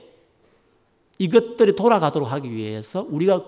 [1.19, 3.45] 이것들이 돌아가도록 하기 위해서 우리가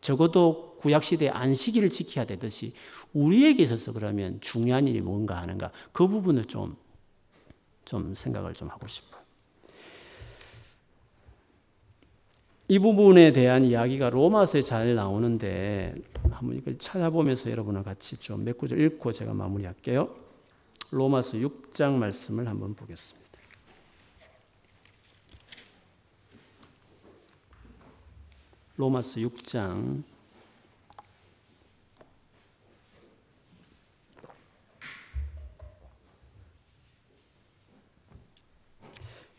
[0.00, 2.72] 적어도 구약시대 안식일을 지켜야 되듯이
[3.12, 6.76] 우리에게 있어서 그러면 중요한 일이 뭔가 하는가 그 부분을 좀,
[7.84, 9.20] 좀 생각을 좀 하고 싶어요.
[12.68, 15.94] 이 부분에 대한 이야기가 로마서에 잘 나오는데
[16.30, 20.29] 한번 이걸 찾아보면서 여러분과 같이 좀 몇 구절 읽고 제가 마무리할게요.
[20.90, 23.30] 로마서 6장 말씀을 한번 보겠습니다.
[28.76, 30.02] 로마서 6장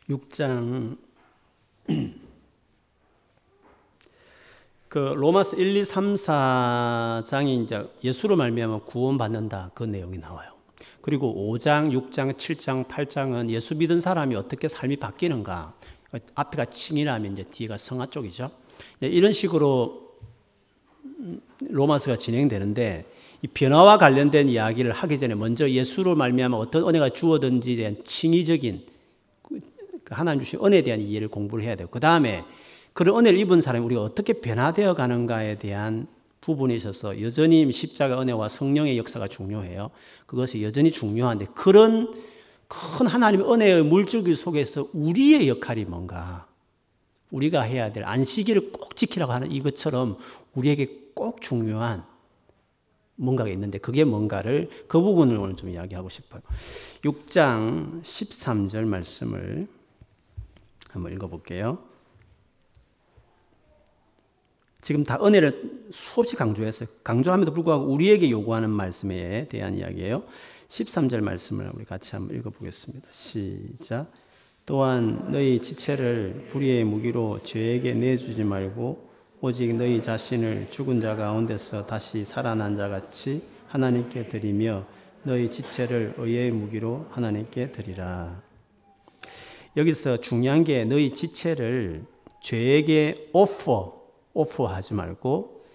[0.07, 0.97] 6장
[4.87, 10.60] 그 로마서 1, 2, 3, 4장이 이제 예수로 말미암아 구원받는다 그 내용이 나와요.
[11.01, 15.73] 그리고 5장, 6장, 7장, 8장은 예수 믿은 사람이 어떻게 삶이 바뀌는가.
[16.35, 18.51] 앞에가 칭이라면 이제 뒤가 성화 쪽이죠.
[18.99, 20.11] 이런 식으로
[21.61, 23.05] 로마서가 진행되는데
[23.43, 28.85] 이 변화와 관련된 이야기를 하기 전에 먼저 예수로 말미암아 어떤 은혜가 주어든지에 대한 칭의적인
[30.03, 31.87] 그 하나님 주신 은혜에 대한 이해를 공부를 해야 돼요.
[31.89, 32.43] 그 다음에
[32.93, 36.07] 그런 은혜를 입은 사람이 우리가 어떻게 변화되어 가는가에 대한
[36.41, 39.91] 부분에 있어서 여전히 십자가 은혜와 성령의 역사가 중요해요.
[40.25, 42.13] 그것이 여전히 중요한데 그런
[42.67, 46.47] 큰 하나님의 은혜의 물줄기 속에서 우리의 역할이 뭔가
[47.29, 50.17] 우리가 해야 될 안식일을 꼭 지키라고 하는 이것처럼
[50.55, 52.03] 우리에게 꼭 중요한
[53.15, 56.41] 뭔가가 있는데 그게 뭔가를 그 부분을 오늘 좀 이야기하고 싶어요.
[57.03, 59.67] 6장 13절 말씀을
[60.89, 61.90] 한번 읽어볼게요.
[64.81, 66.89] 지금 다 은혜를 수없이 강조했어요.
[67.03, 70.23] 강조함에도 불구하고 우리에게 요구하는 말씀에 대한 이야기예요.
[70.67, 73.07] 13절 말씀을 우리 같이 한번 읽어보겠습니다.
[73.11, 74.11] 시작.
[74.65, 79.09] 또한 너희 지체를 불의의 무기로 죄에게 내주지 말고
[79.41, 84.85] 오직 너희 자신을 죽은 자 가운데서 다시 살아난 자 같이 하나님께 드리며
[85.23, 88.41] 너희 지체를 의의 무기로 하나님께 드리라.
[89.77, 92.05] 여기서 중요한 게 너희 지체를
[92.41, 94.00] 죄에게 오퍼
[94.33, 95.65] 오프하지 말고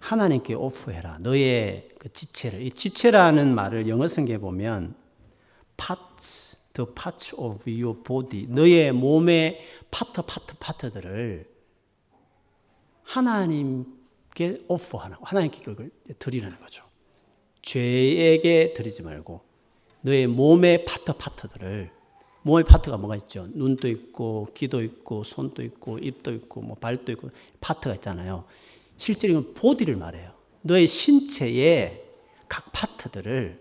[0.00, 1.18] 하나님께 오프해라.
[1.20, 2.60] 너의 그 지체를.
[2.62, 4.96] 이 지체라는 말을 영어 성경에 보면
[5.76, 8.46] parts, the parts of your body.
[8.48, 11.48] 너의 몸의 파트, 파트, 파트들을
[13.04, 16.84] 하나님께 오프하는, 하나님께 그걸 드리라는 거죠.
[17.62, 19.42] 죄에게 드리지 말고
[20.00, 22.01] 너의 몸의 파트, 파트들을
[22.42, 23.46] 몸의 파트가 뭐가 있죠?
[23.52, 28.44] 눈도 있고, 귀도 있고, 손도 있고, 입도 있고, 뭐 발도 있고, 파트가 있잖아요.
[28.96, 30.32] 실제 이건 보디를 말해요.
[30.62, 32.02] 너의 신체의
[32.48, 33.60] 각 파트들을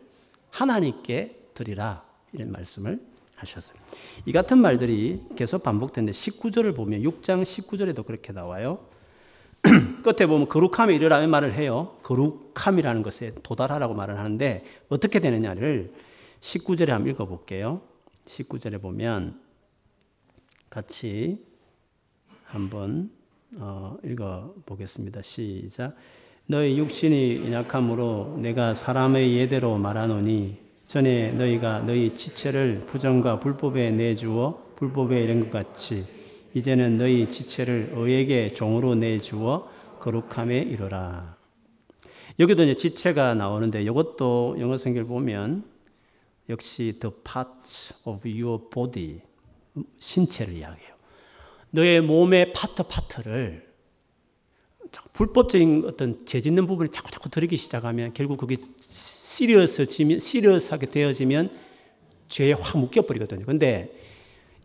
[0.49, 2.03] 하나님께 드리라.
[2.33, 2.99] 이런 말씀을
[3.35, 3.77] 하셨어요.
[4.25, 8.79] 이 같은 말들이 계속 반복되는데 19절을 보면 6장 19절에도 그렇게 나와요.
[10.03, 11.97] 끝에 보면 거룩함에 이르라는 말을 해요.
[12.03, 15.93] 거룩함이라는 것에 도달하라고 말을 하는데 어떻게 되느냐를
[16.39, 17.81] 19절에 한번 읽어볼게요.
[18.25, 19.39] 19절에 보면
[20.69, 21.43] 같이
[22.45, 23.11] 한번
[23.55, 25.21] 어, 읽어 보겠습니다.
[25.21, 25.95] 시작.
[26.47, 30.57] 너희 육신이 약함으로 내가 사람의 예대로 말하노니
[30.87, 36.03] 전에 너희가 너희 지체를 부정과 불법에 내주어 불법에 이른 것 같이
[36.53, 41.37] 이제는 너희 지체를 의에게 종으로 내주어 거룩함에 이르라.
[42.39, 45.63] 여기도 이제 지체가 나오는데 이것도 영어 성경을 보면
[46.51, 49.21] 역시 the parts of your body
[49.97, 50.93] 신체를 이야기해요.
[51.71, 53.71] 너의 몸의 파트 파트를
[55.13, 61.49] 불법적인 어떤 죄짓는 부분에 자꾸 자꾸 들이기 시작하면 결국 그게 시리어스지면 시리어스하게 되어지면
[62.27, 63.45] 죄에 확 묶여 버리거든요.
[63.45, 63.97] 근데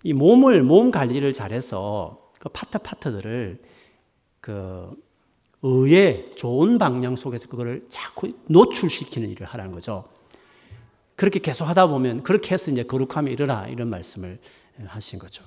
[0.03, 3.63] 이 몸을 몸 관리를 잘해서 그 파트 파트들을
[4.41, 4.91] 그
[5.63, 10.09] 의의 좋은 방향 속에서 그거를 자꾸 노출시키는 일을 하라는 거죠.
[11.17, 14.39] 그렇게 계속 하다 보면 그렇게 해서 이제 거룩함에 이르라 이런 말씀을
[14.87, 15.45] 하신 거죠.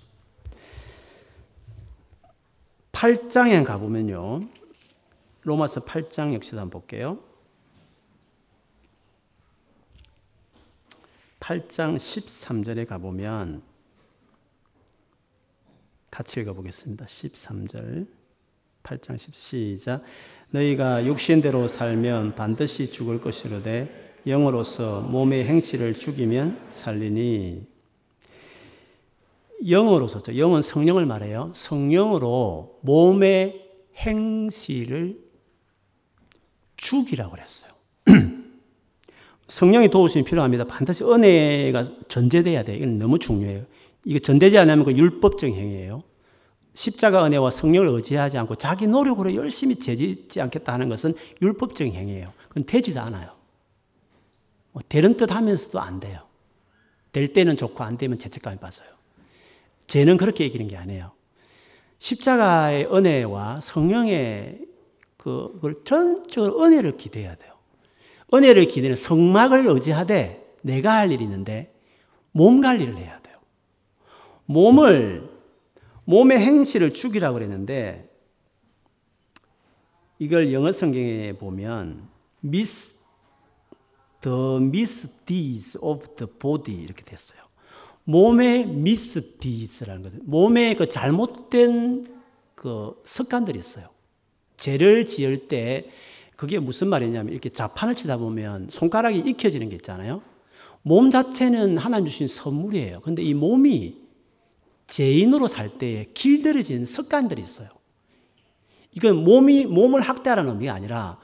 [2.92, 4.42] 8장에 가보면요.
[5.44, 7.20] 로마서 8장 역시도 한번 볼게요.
[11.40, 13.62] 8장 13절에 가보면
[16.12, 17.06] 같이 읽어보겠습니다.
[17.06, 18.08] 13절.
[18.84, 20.04] 8장 10 시작.
[20.50, 27.68] 너희가 육신대로 살면 반드시 죽을 것이로되 영으로서 몸의 행실을 죽이면 살리니
[29.68, 30.38] 영으로서 죠.
[30.38, 31.52] 영은 성령을 말해요.
[31.54, 35.20] 성령으로 몸의 행실을
[36.78, 37.72] 죽이라고 그랬어요.
[39.48, 40.64] 성령이 도우심이 필요합니다.
[40.64, 42.78] 반드시 은혜가 전제돼야 돼요.
[42.78, 43.66] 이건 너무 중요해요.
[44.06, 46.04] 이거 전되지 않으면 그 율법적 행위예요.
[46.74, 52.32] 십자가 은혜와 성령을 의지하지 않고 자기 노력으로 열심히 재짓지 않겠다 하는 것은 율법적 행위예요.
[52.48, 53.39] 그건 되지도 않아요.
[54.72, 56.28] 뭐 되는 듯 하면서도 안 돼요.
[57.12, 58.88] 될 때는 좋고 안 되면 죄책감이 빠져요.
[59.88, 61.12] 죄는 그렇게 얘기하는 게 아니에요.
[61.98, 64.68] 십자가의 은혜와 성령의
[65.18, 67.54] 그걸 전적으로 은혜를 기대해야 돼요.
[68.34, 71.74] 은혜를 기대는 성막을 의지하되 내가 할 일이 있는데
[72.32, 73.38] 몸 관리를 해야 돼요.
[74.46, 75.30] 몸을
[76.06, 78.10] 몸의 행실을 죽이라고 그랬는데
[80.20, 82.08] 이걸 영어 성경에 보면
[82.42, 82.99] 미스
[84.22, 87.40] the misdeeds of the body 이렇게 됐어요.
[88.04, 90.18] 몸의 misdeeds라는 거죠.
[90.24, 92.20] 몸에 그 잘못된
[92.56, 93.88] 그 습관들이 있어요.
[94.58, 95.90] 죄를 지을 때
[96.36, 100.22] 그게 무슨 말이냐면 이렇게 자판을 치다 보면 손가락이 익혀지는 게 있잖아요.
[100.82, 103.02] 몸 자체는 하나님 주신 선물이에요.
[103.02, 103.98] 근데 이 몸이
[104.88, 107.70] 죄인으로 살 때에 길들여진 습관들이 있어요.
[108.96, 111.20] 이건 몸이 몸을 학대하라는 의미가 아니라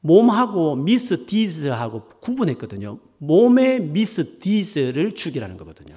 [0.00, 2.98] 몸하고 미스 디즈하고 구분했거든요.
[3.18, 5.94] 몸의 미스 디즈를 죽이라는 거거든요.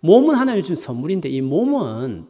[0.00, 2.26] 몸은 하나님 주신 선물인데 이 몸은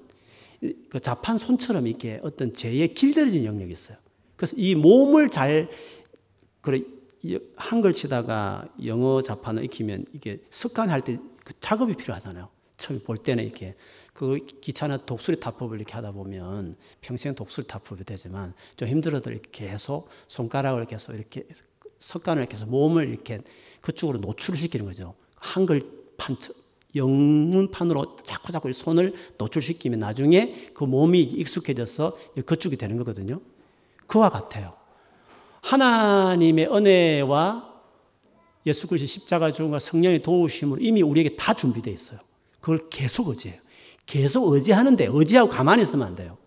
[0.88, 3.98] 그 자판 손처럼 이렇게 어떤 죄에 길들여진 영역이 있어요.
[4.36, 5.68] 그래서 이 몸을 잘
[6.60, 6.82] 그래
[7.56, 12.50] 한글 치다가 영어 자판을 익히면 이게 습관할 때 그 작업이 필요하잖아요.
[12.78, 13.74] 처음 볼 때는 이렇게
[14.14, 20.08] 그 기차나 독수리 타법을 이렇게 하다 보면 평생 독수리 타법이 되지만 좀 힘들어도 이렇게 계속
[20.28, 21.46] 손가락을 계속 이렇게
[21.98, 23.40] 습관을 계속 몸을 이렇게
[23.80, 25.14] 그쪽으로 노출시키는 거죠.
[25.36, 26.36] 한글판
[26.94, 32.16] 영문판으로 자꾸 자꾸 손을 노출시키면 나중에 그 몸이 익숙해져서
[32.46, 33.40] 그쪽이 되는 거거든요.
[34.06, 34.74] 그와 같아요.
[35.62, 37.68] 하나님의 은혜와
[38.66, 42.20] 예수 그리스도 십자가 죽음과 성령의 도우심으로 이미 우리에게 다 준비되어 있어요.
[42.60, 43.60] 그걸 계속 의지해요.
[44.06, 46.38] 계속 의지하는데 의지하고 가만히 있으면 안 돼요.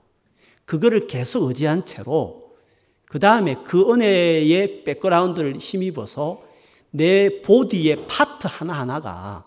[0.65, 2.53] 그거를 계속 의지한 채로
[3.05, 6.41] 그 다음에 그 은혜의 백그라운드를 힘입어서
[6.91, 9.45] 내 보디의 파트 하나하나가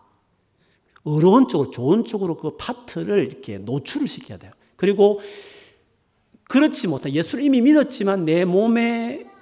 [1.03, 4.53] 의로운 쪽으로 좋은 쪽으로 그 파트를 이렇게 노출을 시켜야 돼요.
[4.77, 5.21] 그리고
[6.49, 9.34] 그렇지 못한 예수를 이미 믿었지만 내 몸에 그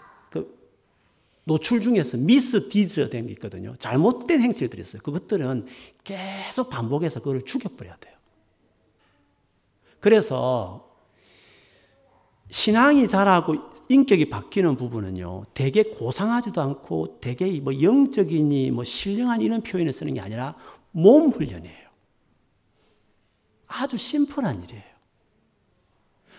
[1.45, 3.75] 노출 중에서 misdeeds 된 게 있거든요.
[3.77, 5.03] 잘못된 행실들이 있어요.
[5.03, 5.67] 그것들은
[6.05, 8.15] 계속 반복해서 그걸 죽여버려야 돼요.
[9.99, 10.89] 그래서
[12.49, 13.57] 신앙이 자라고
[13.89, 20.21] 인격이 바뀌는 부분은요, 되게 고상하지도 않고 되게 뭐 영적이니 뭐 신령한 이런 표현을 쓰는 게
[20.21, 20.55] 아니라
[20.91, 21.89] 몸 훈련이에요.
[23.67, 24.83] 아주 심플한 일이에요.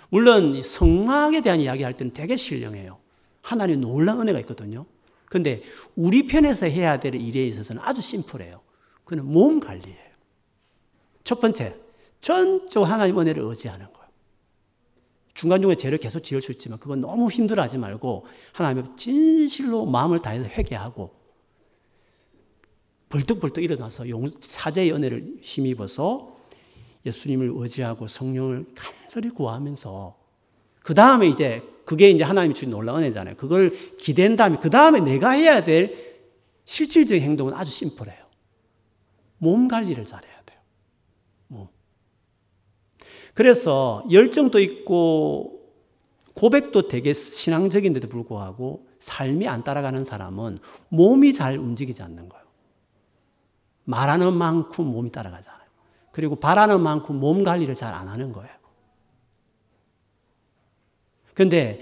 [0.09, 2.99] 물론 성막에 대한 이야기 할 때는 되게 신령해요.
[3.41, 4.85] 하나님 놀라운 은혜가 있거든요.
[5.33, 5.63] 근데
[5.95, 8.61] 우리 편에서 해야 될 일에 있어서는 아주 심플해요.
[9.03, 10.13] 그는 몸 관리예요.
[11.23, 11.75] 첫 번째,
[12.19, 14.09] 전적 하나님 은혜를 의지하는 거예요.
[15.33, 20.47] 중간중간에 죄를 계속 지을 수 있지만 그건 너무 힘들어 하지 말고 하나님 진실로 마음을 다해서
[20.47, 21.15] 회개하고
[23.09, 26.37] 벌떡벌떡 일어나서 용, 사제의 은혜를 힘입어서
[27.07, 30.15] 예수님을 의지하고 성령을 간절히 구하면서
[30.83, 33.35] 그 다음에 이제 그게 이제 하나님이 주신 놀라운 은혜잖아요.
[33.35, 35.93] 그걸 기댄 다음에 그 다음에 내가 해야 될
[36.65, 38.23] 실질적인 행동은 아주 심플해요.
[39.37, 40.59] 몸 관리를 잘해야 돼요.
[41.47, 41.67] 몸.
[43.33, 45.61] 그래서 열정도 있고
[46.33, 50.59] 고백도 되게 신앙적인데도 불구하고 삶이 안 따라가는 사람은
[50.89, 52.43] 몸이 잘 움직이지 않는 거예요.
[53.83, 55.63] 말하는 만큼 몸이 따라가잖아요.
[56.11, 58.62] 그리고 바라는 만큼 몸 관리를 잘 안 하는 거예요.
[61.33, 61.81] 근데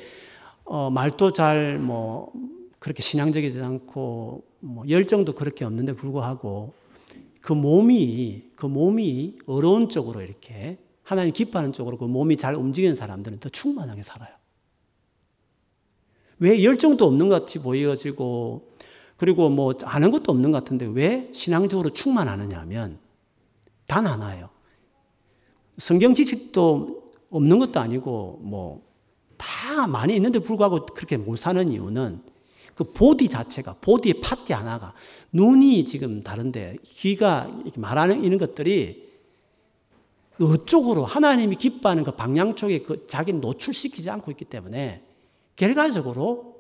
[0.64, 2.32] 어, 말도 잘 뭐
[2.82, 6.74] 그렇게 신앙적이지 않고 뭐 열정도 그렇게 없는데 불구하고
[7.40, 13.40] 그 몸이 그 몸이 어려운 쪽으로 이렇게 하나님 기뻐하는 쪽으로 그 몸이 잘 움직이는 사람들은
[13.40, 14.34] 더 충만하게 살아요.
[16.40, 18.72] 왜 열정도 없는 것 같이 보여지고
[19.16, 22.98] 그리고 뭐 아는 것도 없는 것 같은데 왜 신앙적으로 충만하느냐 하면
[23.86, 24.50] 단 하나예요.
[25.78, 28.82] 성경 지식도 없는 것도 아니고 뭐
[29.42, 32.22] 다 많이 있는데 불구하고 그렇게 못 사는 이유는
[32.76, 34.94] 그 보디 자체가 보디의 파티 하나가
[35.32, 39.10] 눈이 지금 다른데 귀가 말하는 이런 것들이
[40.40, 45.04] 어쪽으로 하나님이 기뻐하는 그 방향 쪽에 그 자기 노출시키지 않고 있기 때문에
[45.56, 46.56] 결과적으로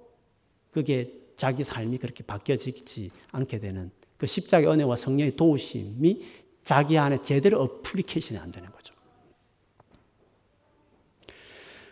[0.72, 6.22] 그게 자기 삶이 그렇게 바뀌어지지 않게 되는 그 십자가의 은혜와 성령의 도우심이
[6.62, 8.94] 자기 안에 제대로 어플리케이션이 안 되는 거죠.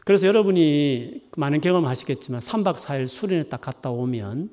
[0.09, 4.49] 그래서 여러분이 많은 경험을 하시겠지만 3박 4일 수련회 딱 갔다 오면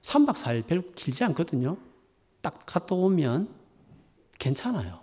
[0.00, 1.76] 3박 4일 별로 길지 않거든요.
[2.40, 3.54] 딱 갔다 오면
[4.38, 5.00] 괜찮아요.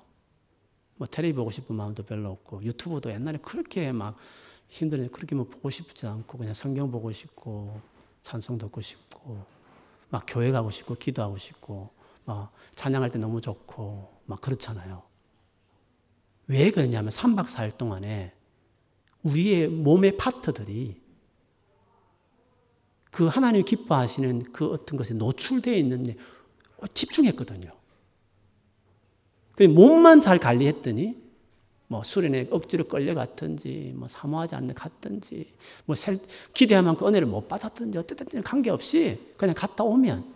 [0.95, 4.17] 뭐 텔레비 보고 싶은 마음도 별로 없고 유튜브도 옛날에 그렇게 막
[4.67, 7.79] 힘들었는데 그렇게 뭐 보고 싶지 않고 그냥 성경 보고 싶고
[8.23, 9.45] 찬송 듣고 싶고
[10.09, 11.91] 막 교회 가고 싶고 기도하고 싶고
[12.25, 15.03] 막 찬양할 때 너무 좋고 막 그렇잖아요.
[16.47, 18.36] 왜 그러냐면 3박 4일 동안에
[19.27, 21.01] 우리의 몸의 파트들이
[23.11, 26.15] 그 하나님 기뻐하시는 그 어떤 것에 노출되어 있는데
[26.93, 27.71] 집중했거든요.
[29.73, 31.27] 몸만 잘 관리했더니
[31.87, 35.53] 뭐 수련회 억지로 끌려갔든지 뭐 사모하지 않는 갔든지
[35.85, 35.95] 뭐
[36.53, 40.35] 기대한 만큼 은혜를 못 받았든지 어쨌든 관계없이 그냥 갔다 오면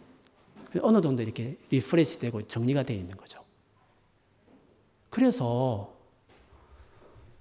[0.82, 3.44] 어느 정도 이렇게 refresh 되고 정리가 되어 있는 거죠.
[5.10, 5.94] 그래서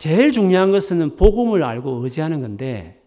[0.01, 3.03] 제일 중요한 것은 복음을 알고 의지하는 건데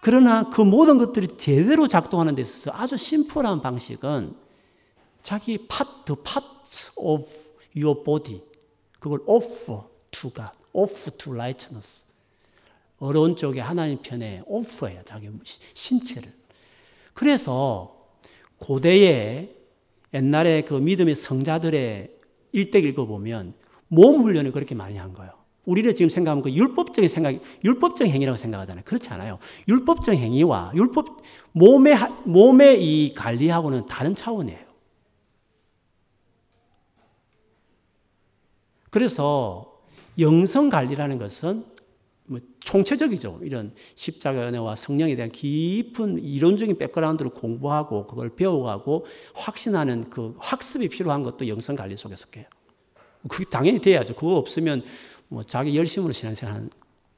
[0.00, 4.34] 그러나 그 모든 것들이 제대로 작동하는 데 있어서 아주 심플한 방식은
[5.22, 7.24] 자기 part, the parts of
[7.76, 8.42] your body
[8.98, 12.06] 그걸 offer to God, offer to righteousness.
[12.98, 15.30] 어려운 쪽에 하나님 편에 offer해요 자기
[15.72, 16.32] 신체를.
[17.14, 18.08] 그래서
[18.58, 19.54] 고대에
[20.12, 22.16] 옛날에 그 믿음의 성자들의
[22.50, 25.32] 일대 읽어보면 몸 훈련을 그렇게 많이 한 거예요.
[25.64, 27.34] 우리는 지금 생각하면 그 율법적인 생각,
[27.64, 28.84] 율법적 행위라고 생각하잖아요.
[28.84, 29.38] 그렇지 않아요.
[29.68, 31.22] 율법적 행위와 율법,
[31.52, 34.64] 몸의, 몸의 이 관리하고는 다른 차원이에요.
[38.90, 39.80] 그래서
[40.18, 41.64] 영성 관리라는 것은
[42.26, 43.40] 뭐 총체적이죠.
[43.42, 51.22] 이런 십자가 은혜와 성령에 대한 깊은 이론적인 백그라운드를 공부하고 그걸 배워가고 확신하는 그 학습이 필요한
[51.22, 52.46] 것도 영성 관리 속에 속해요.
[53.28, 54.14] 그게 당연히 돼야죠.
[54.14, 54.84] 그거 없으면
[55.28, 56.68] 뭐 자기 열심으로 신앙생활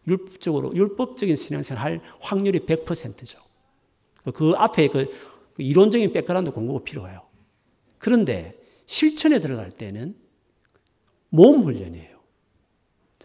[0.06, 3.38] 율법적으로 율법적인 신앙생활 할 확률이 100%죠.
[4.34, 5.06] 그 앞에 그,
[5.54, 7.22] 그 이론적인 백그라운드 공부가 필요해요.
[7.98, 10.16] 그런데 실천에 들어갈 때는
[11.30, 12.18] 몸 훈련이에요.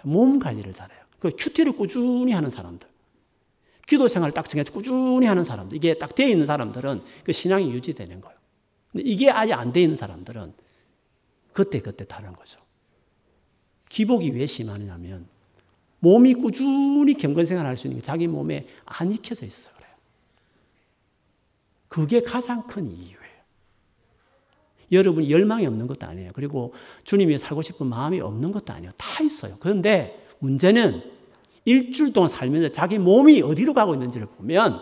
[0.04, 1.00] 몸 관리를 잘해요.
[1.20, 2.90] 그 큐티를 꾸준히 하는 사람들.
[3.88, 5.78] 기도 생활을 딱 정해서 꾸준히 하는 사람들.
[5.78, 8.38] 이게 딱 되어 있는 사람들은 그 신앙이 유지되는 거예요.
[8.92, 10.54] 근데 이게 아직 안 되어 있는 사람들은
[11.54, 12.60] 그때 그때 다른 거죠.
[13.94, 15.28] 기복이 왜 심하냐면
[16.00, 19.92] 몸이 꾸준히 경건생활 할수 있는 게 자기 몸에 안 익혀져 있어 그래요.
[21.90, 23.14] 그게 가장 큰 이유예요.
[24.94, 26.32] 여러분 열망이 없는 것도 아니에요.
[26.34, 26.74] 그리고
[27.04, 28.92] 주님이 살고 싶은 마음이 없는 것도 아니에요.
[28.98, 29.58] 다 있어요.
[29.60, 31.04] 그런데 문제는
[31.66, 34.82] 일주일 동안 살면서 자기 몸이 어디로 가고 있는지를 보면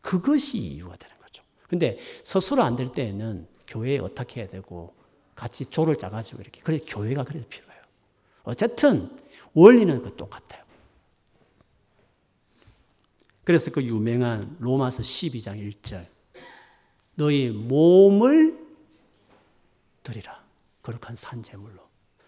[0.00, 1.42] 그것이 이유가 되는 거죠.
[1.68, 4.94] 근데 스스로 안 될 때에는 교회에 어떻게 해야 되고
[5.34, 6.60] 같이 조를 짜가지고 이렇게.
[6.62, 7.82] 그래 교회가 그래도 필요해요.
[8.44, 9.10] 어쨌든
[9.52, 10.62] 원리는 그 똑같아요.
[13.44, 16.06] 그래서 그 유명한 로마서 12장 1절.
[17.14, 18.58] 너희 몸을
[20.02, 20.42] 드리라.
[20.82, 21.82] 거룩한 산재물로.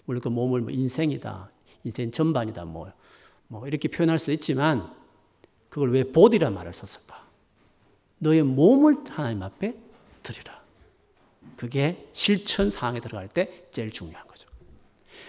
[0.05, 1.51] 물론 그 몸을 뭐 인생이다.
[1.85, 2.65] 인생 전반이다.
[2.65, 2.93] 뭐,
[3.49, 4.95] 뭐 이렇게 표현할 수 있지만
[5.69, 7.27] 그걸 왜 보디라 말을 썼을까?
[8.19, 9.77] 너의 몸을 하나님 앞에
[10.23, 10.56] 드리라.
[11.57, 14.49] 그게 실천 사항에 들어갈 때 제일 중요한 거죠.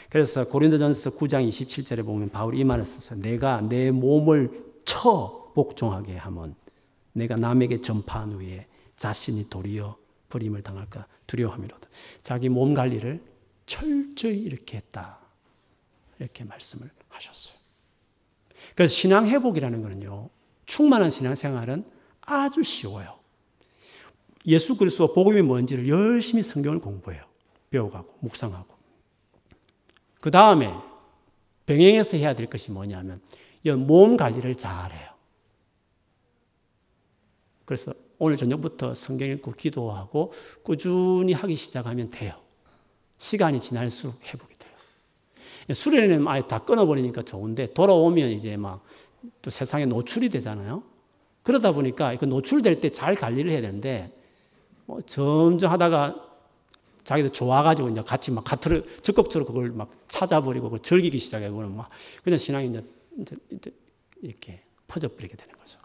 [0.09, 6.55] 그래서 고린도전서 9장 27절에 보면 바울이 이 말을 써서 내가 내 몸을 처 복종하게 하면
[7.13, 9.97] 내가 남에게 전파한 후에 자신이 도리어
[10.29, 11.89] 버림을 당할까 두려워함이로다.
[12.21, 13.23] 자기 몸 관리를
[13.65, 15.19] 철저히 이렇게 했다.
[16.19, 17.57] 이렇게 말씀을 하셨어요.
[18.75, 20.29] 그래서 신앙 회복이라는 거는요.
[20.65, 21.85] 충만한 신앙 생활은
[22.21, 23.19] 아주 쉬워요.
[24.47, 27.23] 예수 그리스도 복음이 뭔지를 열심히 성경을 공부해요.
[27.69, 28.75] 배워가고 묵상하고.
[30.21, 30.73] 그 다음에
[31.65, 33.21] 병행해서 해야 될 것이 뭐냐면
[33.85, 35.09] 몸 관리를 잘해요.
[37.65, 40.31] 그래서 오늘 저녁부터 성경 읽고 기도하고
[40.63, 42.33] 꾸준히 하기 시작하면 돼요.
[43.17, 45.73] 시간이 지날수록 회복이 돼요.
[45.73, 48.85] 수련회는 아예 다 끊어버리니까 좋은데 돌아오면 이제 막
[49.41, 50.83] 또 세상에 노출이 되잖아요.
[51.43, 54.11] 그러다 보니까 그 노출될 때 잘 관리를 해야 되는데
[54.87, 56.15] 뭐 점점 하다가
[57.03, 61.89] 자기도 좋아가지고 이제 같이 막 가트를 적극적으로 그걸 막 찾아버리고 그걸 즐기기 시작해보면 막
[62.23, 62.83] 그냥 신앙이 이제,
[64.21, 65.79] 이렇게 퍼져버리게 되는 거죠.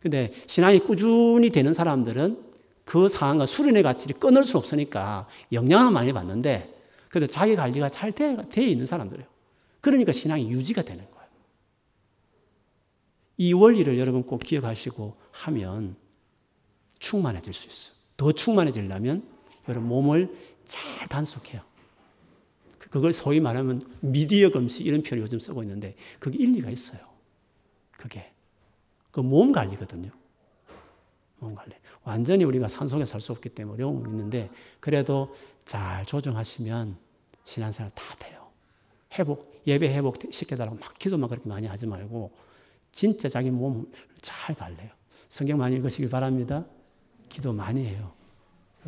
[0.00, 2.52] 근데 신앙이 꾸준히 되는 사람들은
[2.84, 6.74] 그 상황과 수련의 가치를 끊을 수 없으니까 영향을 많이 받는데
[7.08, 9.28] 그래도 자기 관리가 잘 되어 있는 사람들이에요.
[9.80, 11.28] 그러니까 신앙이 유지가 되는 거예요.
[13.38, 15.96] 이 원리를 여러분 꼭 기억하시고 하면
[16.98, 18.01] 충만해질 수 있어요.
[18.22, 19.26] 더 충만해지려면
[19.68, 20.32] 여러분 몸을
[20.64, 21.60] 잘 단속해요.
[22.78, 27.00] 그걸 소위 말하면 미디어 금식 이런 표현을 요즘 쓰고 있는데 그게 일리가 있어요.
[27.96, 28.32] 그게.
[29.10, 30.10] 그 몸 관리거든요.
[31.40, 31.72] 몸 관리.
[32.04, 36.96] 완전히 우리가 산속에 살 수 없기 때문에 어려움이 있는데 그래도 잘 조정하시면
[37.42, 38.46] 신앙생활 다 돼요.
[39.18, 42.30] 회복, 예배 회복 시켜달라고 막 기도만 그렇게 많이 하지 말고
[42.92, 43.86] 진짜 자기 몸을
[44.20, 44.90] 잘 갈래요.
[45.28, 46.64] 성경 많이 읽으시길 바랍니다.
[47.32, 48.12] 기도 많이 해요.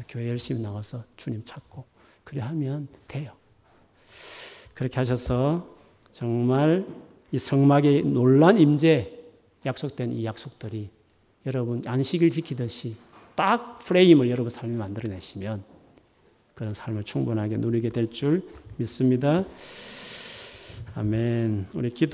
[0.07, 1.85] 교회 열심히 나와서 주님 찾고
[2.25, 3.33] 그래 하면 돼요.
[4.75, 5.67] 그렇게 하셔서
[6.11, 6.87] 정말
[7.33, 9.11] 이 성막의 논란 임재
[9.65, 10.91] 약속된 이 약속들이
[11.47, 12.97] 여러분 안식일 지키듯이
[13.35, 15.65] 딱 프레임을 여러분 삶에 만들어내시면
[16.55, 19.45] 그런 삶을 충분하게 누리게 될 줄 믿습니다.
[20.97, 21.69] 아멘.
[21.75, 22.13] 우리 기도